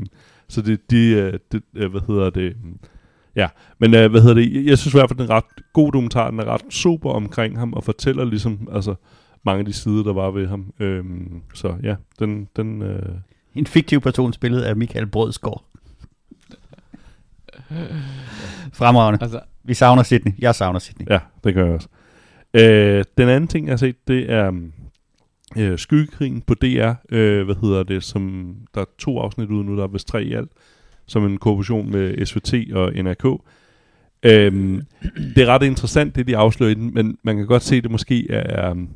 [0.48, 2.56] så det, de, øh, det, øh, hvad hedder det,
[3.36, 3.48] Ja,
[3.80, 4.54] men øh, hvad hedder det?
[4.54, 5.44] Jeg, jeg synes i hvert fald, den er ret
[5.74, 6.30] god dokumentar.
[6.30, 8.96] Den er ret super omkring ham, og fortæller ligesom, altså,
[9.44, 10.74] mange af de sider, der var ved ham.
[10.80, 13.10] Øhm, så ja, den, den øh,
[13.56, 15.64] En fiktiv person spillet af Michael Brødsgaard.
[18.74, 19.20] Fremragende.
[19.22, 20.32] Altså, Vi savner Sydney.
[20.40, 21.08] Jeg savner Sydney.
[21.10, 21.88] ja, det gør jeg også.
[22.54, 24.52] Øh, den anden ting, jeg har set, det er
[25.58, 26.92] øh, Skyggekrigen på DR.
[27.12, 28.04] Øh, hvad hedder det?
[28.04, 30.52] Som, der er to afsnit ude nu, der er vist tre i alt.
[31.06, 33.26] Som en korporation med SVT og NRK.
[34.24, 34.82] Øhm,
[35.36, 37.84] det er ret interessant, det de afslører i den, men man kan godt se, at
[37.84, 38.90] det måske er øh, um,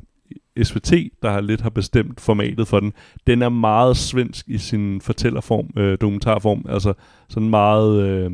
[0.62, 0.92] SVT,
[1.22, 2.92] der har lidt har bestemt formatet for den.
[3.26, 6.92] Den er meget svensk i sin fortællerform, øh, dokumentarform, altså
[7.28, 8.30] sådan meget øh,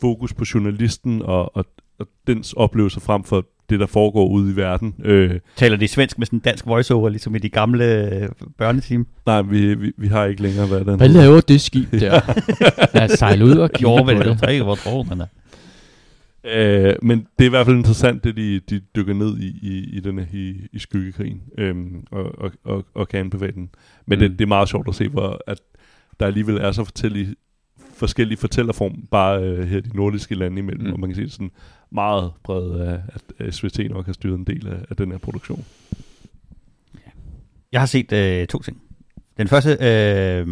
[0.00, 1.64] fokus på journalisten og, og,
[1.98, 4.94] og dens oplevelser frem for det, der foregår ude i verden.
[5.04, 9.06] Øh, Taler de svensk med sådan en dansk voiceover, ligesom i de gamle øh, børneteam?
[9.26, 12.20] nej, vi, vi, vi har ikke længere, hvad den hvad laver det skib der?
[12.98, 14.42] Lad os sejle ud og kigge Jo, på det det.
[14.42, 15.26] er ikke, hvor tror man er.
[16.46, 19.96] Øh, men det er i hvert fald interessant, det de, de dykker ned i, i,
[19.96, 23.68] i, denne, i, i skyggekrigen, øhm, og, og, og, og kan anbefale den.
[24.06, 24.20] Men mm.
[24.20, 25.60] Det, det er meget sjovt at se, hvor, at
[26.20, 27.34] der alligevel er så forskellige,
[27.94, 30.86] forskellige fortællerform, bare øh, her i de nordiske lande imellem.
[30.86, 30.92] Mm.
[30.92, 31.50] og man kan se sådan
[31.94, 33.00] meget bredt af,
[33.38, 35.64] at SVT nok har styret en del af, af den her produktion.
[37.72, 38.82] Jeg har set øh, to ting.
[39.38, 40.46] Den første, øh,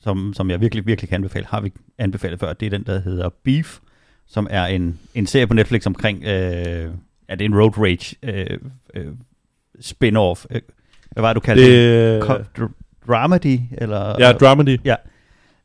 [0.00, 3.00] som, som jeg virkelig, virkelig kan anbefale, har vi anbefalet før, det er den, der
[3.00, 3.78] hedder Beef,
[4.26, 6.90] som er en, en serie på Netflix omkring, øh,
[7.28, 8.58] ja, det er en road rage øh,
[8.94, 9.06] øh,
[9.80, 10.44] spin-off.
[10.50, 10.60] Øh,
[11.10, 12.28] Hvad var det, du kaldte Det, det?
[12.58, 12.72] Dr-
[13.08, 13.60] dramedy?
[13.78, 14.78] Eller, ja, dramedy.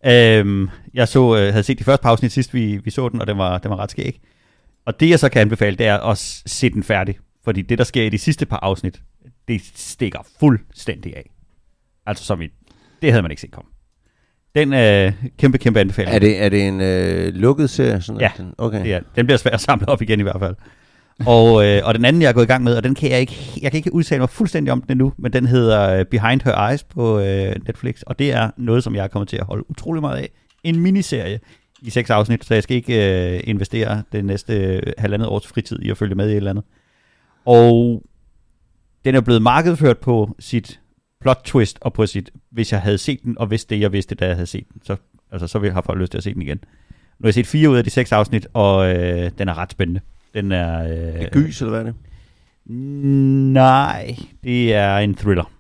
[0.05, 3.21] Øhm, jeg så, øh, havde set de første par afsnit sidst, vi, vi så den,
[3.21, 4.21] og den var, den var ret skæg.
[4.85, 7.19] Og det, jeg så kan anbefale, det er at se den færdig.
[7.43, 9.01] Fordi det, der sker i de sidste par afsnit,
[9.47, 11.31] det stikker fuldstændig af.
[12.05, 12.47] Altså som i,
[13.01, 13.71] det havde man ikke set komme.
[14.55, 16.15] Den øh, kæmpe, kæmpe anbefaling.
[16.15, 18.01] Er det, er det en øh, lukket serie?
[18.01, 18.83] Sådan Ja, den, okay.
[18.83, 20.55] Det er, den bliver svær at samle op igen i hvert fald.
[21.25, 23.19] Og, øh, og den anden, jeg er gået i gang med, og den kan jeg
[23.19, 26.41] ikke, jeg kan ikke udtale mig fuldstændig om den endnu, men den hedder øh, Behind
[26.41, 29.45] Her Eyes på øh, Netflix, og det er noget, som jeg er kommet til at
[29.45, 30.29] holde utrolig meget af.
[30.63, 31.39] En miniserie
[31.81, 35.79] i seks afsnit, så jeg skal ikke øh, investere det næste øh, halvandet års fritid
[35.81, 36.63] i at følge med i et eller andet.
[37.45, 38.03] Og
[39.05, 40.79] den er blevet markedsført på sit
[41.21, 44.15] plot twist, og på sit, hvis jeg havde set den, og vidste det, jeg vidste,
[44.15, 44.95] da jeg havde set den, så,
[45.31, 46.57] altså, så ville jeg have folk lyst til at se den igen.
[47.19, 49.71] Nu har jeg set fire ud af de seks afsnit, og øh, den er ret
[49.71, 50.01] spændende.
[50.33, 50.83] Den er...
[50.83, 51.95] Øh, Er gys, eller hvad er det?
[53.53, 55.51] Nej, det er en thriller.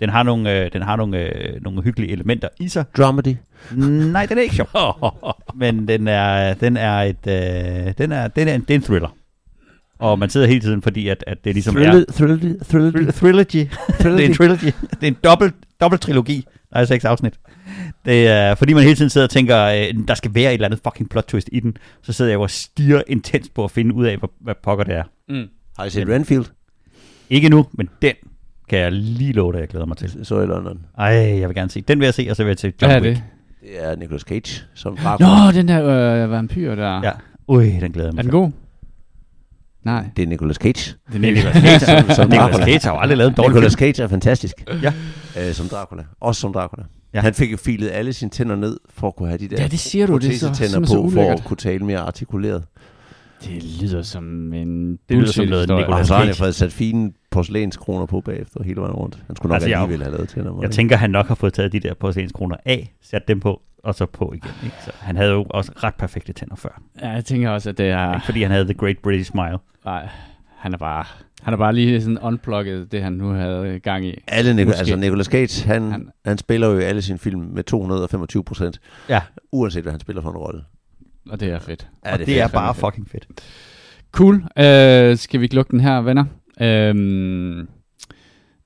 [0.00, 2.84] Den har nogle, øh, den har nogle, øh, nogle hyggelige elementer i sig.
[2.96, 3.36] Dramedy?
[3.76, 4.68] Nej, den er ikke sjov.
[5.54, 8.82] Men den er, den er et, øh, den er, den er, en, det er en
[8.82, 9.16] thriller.
[9.98, 13.12] Og man sidder hele tiden, fordi at, at det ligesom Thrill, thrill, thrill, er...
[13.12, 13.54] Trilogy.
[13.98, 14.64] det er en trilogy.
[14.90, 16.46] Det er en dobbelt, dobbelt trilogi.
[16.72, 17.34] Der er seks afsnit.
[18.04, 20.66] Det er, fordi man hele tiden sidder og tænker, øh, der skal være et eller
[20.66, 23.94] andet fucking plot twist i den, så sidder jeg og stiger intens på at finde
[23.94, 25.02] ud af, hvad, hvad pokker det er.
[25.28, 25.48] Mm.
[25.78, 26.44] Har I set Renfield?
[27.30, 28.14] Ikke nu, men den
[28.68, 30.18] kan jeg lige love dig, jeg glæder mig til.
[30.22, 30.78] Så i London.
[30.98, 31.80] Ej, jeg vil gerne se.
[31.80, 33.16] Den vil jeg se, og så vil jeg til John Hvad er Wick.
[33.16, 33.24] det?
[33.62, 35.28] Det er Nicolas Cage som Dracula.
[35.46, 37.00] Nå, den der øh, vampyr der.
[37.04, 37.10] Ja.
[37.48, 38.30] Ui, den glæder jeg mig Er den til.
[38.30, 38.50] god?
[39.84, 40.04] Nej.
[40.16, 40.94] Det er Nicolas Cage.
[41.06, 41.56] Det er Nicolas.
[41.64, 42.64] Cage, Som- som Nicolas Dracula.
[42.64, 43.94] Cage har jo aldrig lavet en dårlig Nicolas film.
[43.94, 44.54] Cage er fantastisk.
[44.82, 44.92] Ja.
[45.48, 46.02] Øh, som Dracula.
[46.20, 46.82] Også som Dracula.
[46.82, 47.18] Ja.
[47.18, 47.22] Ja.
[47.22, 49.68] Han fik jo filet alle sine tænder ned, for at kunne have de der Ja,
[49.68, 50.16] det siger du.
[50.18, 51.38] Det er så, protesetænder simpelthen så på, for ulækkert.
[51.40, 52.64] at kunne tale mere artikuleret.
[53.44, 55.68] Det lyder som en Det lyder som noget.
[55.68, 56.44] Nicolas Og så har han jo Cage.
[56.44, 59.18] fået sat fine porcelænskroner på bagefter hele vejen rundt.
[59.26, 60.52] Han skulle nok Altså, altså, alligevel have lavet tænder.
[60.52, 60.74] må Jeg ikke?
[60.74, 64.06] tænker, han nok har fået taget de der porcelænskroner af, sat dem på, og så
[64.06, 64.50] på igen.
[64.64, 64.76] Ikke?
[64.84, 66.82] Så han havde jo også ret perfekte tænder før.
[67.02, 68.14] Ja, jeg tænker også, at det er...
[68.14, 69.58] Ikke fordi han havde The Great British Smile.
[69.84, 70.08] Nej,
[70.56, 71.04] han er bare...
[71.42, 74.14] Han er bare lige sådan unplugget det, han nu havde gang i.
[74.28, 74.78] Alle Måske.
[74.78, 78.44] altså Nicolas Cage, han, Han- han, han spiller jo i alle sine film med 225
[78.44, 78.80] procent.
[79.08, 79.20] Ja.
[79.52, 80.62] Uanset hvad han spiller for en rolle.
[81.30, 81.88] Og det er fedt.
[82.04, 82.86] Ja, og det, det er fedt, bare fedt.
[82.86, 83.26] fucking fedt.
[84.12, 84.34] Cool.
[84.34, 86.24] Uh, skal vi ikke lukke den her, venner?
[86.60, 87.68] Um,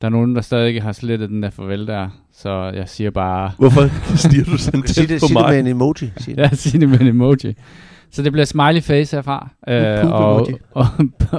[0.00, 3.11] der er nogen, der stadig ikke har slettet den der farvel der, så jeg siger
[3.11, 3.52] bare...
[3.58, 5.50] Hvorfor stiger du sådan Sig tæt det, på sig det mig?
[5.50, 6.12] med en emoji.
[6.16, 6.42] Sig det.
[6.42, 7.54] Ja, sig det med en emoji.
[8.11, 9.50] Så det bliver smiley face herfra.
[9.66, 10.54] poop Uh, og, emoji.
[10.70, 10.86] og,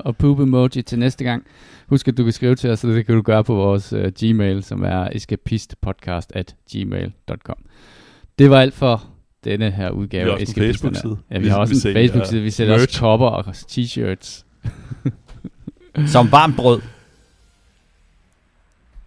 [0.05, 1.43] og poop emoji til næste gang.
[1.87, 4.03] Husk, at du kan skrive til os, og det kan du gøre på vores uh,
[4.21, 7.57] Gmail, som er escapistpodcast at gmail.com.
[8.39, 9.03] Det var alt for
[9.43, 10.63] denne her udgave Vi har af også en.
[10.65, 11.17] Facebook-side.
[11.31, 12.41] Ja, vi Vi- har også vi en Facebook-side.
[12.41, 12.99] Vi sælger også merch.
[12.99, 14.43] kopper og t-shirts.
[16.13, 16.81] Som varmt brød.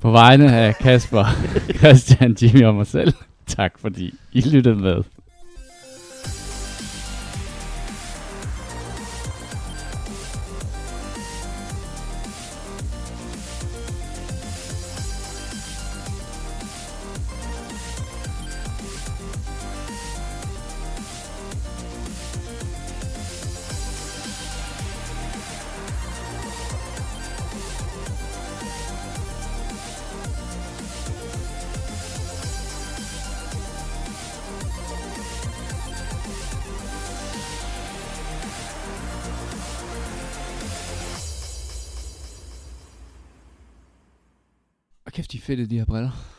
[0.01, 1.25] På vegne af Kasper,
[1.79, 3.13] Christian, Jimmy og mig selv.
[3.47, 5.03] Tak fordi I lyttede med.
[45.55, 46.34] Og kæft, de er fedte, de her briller.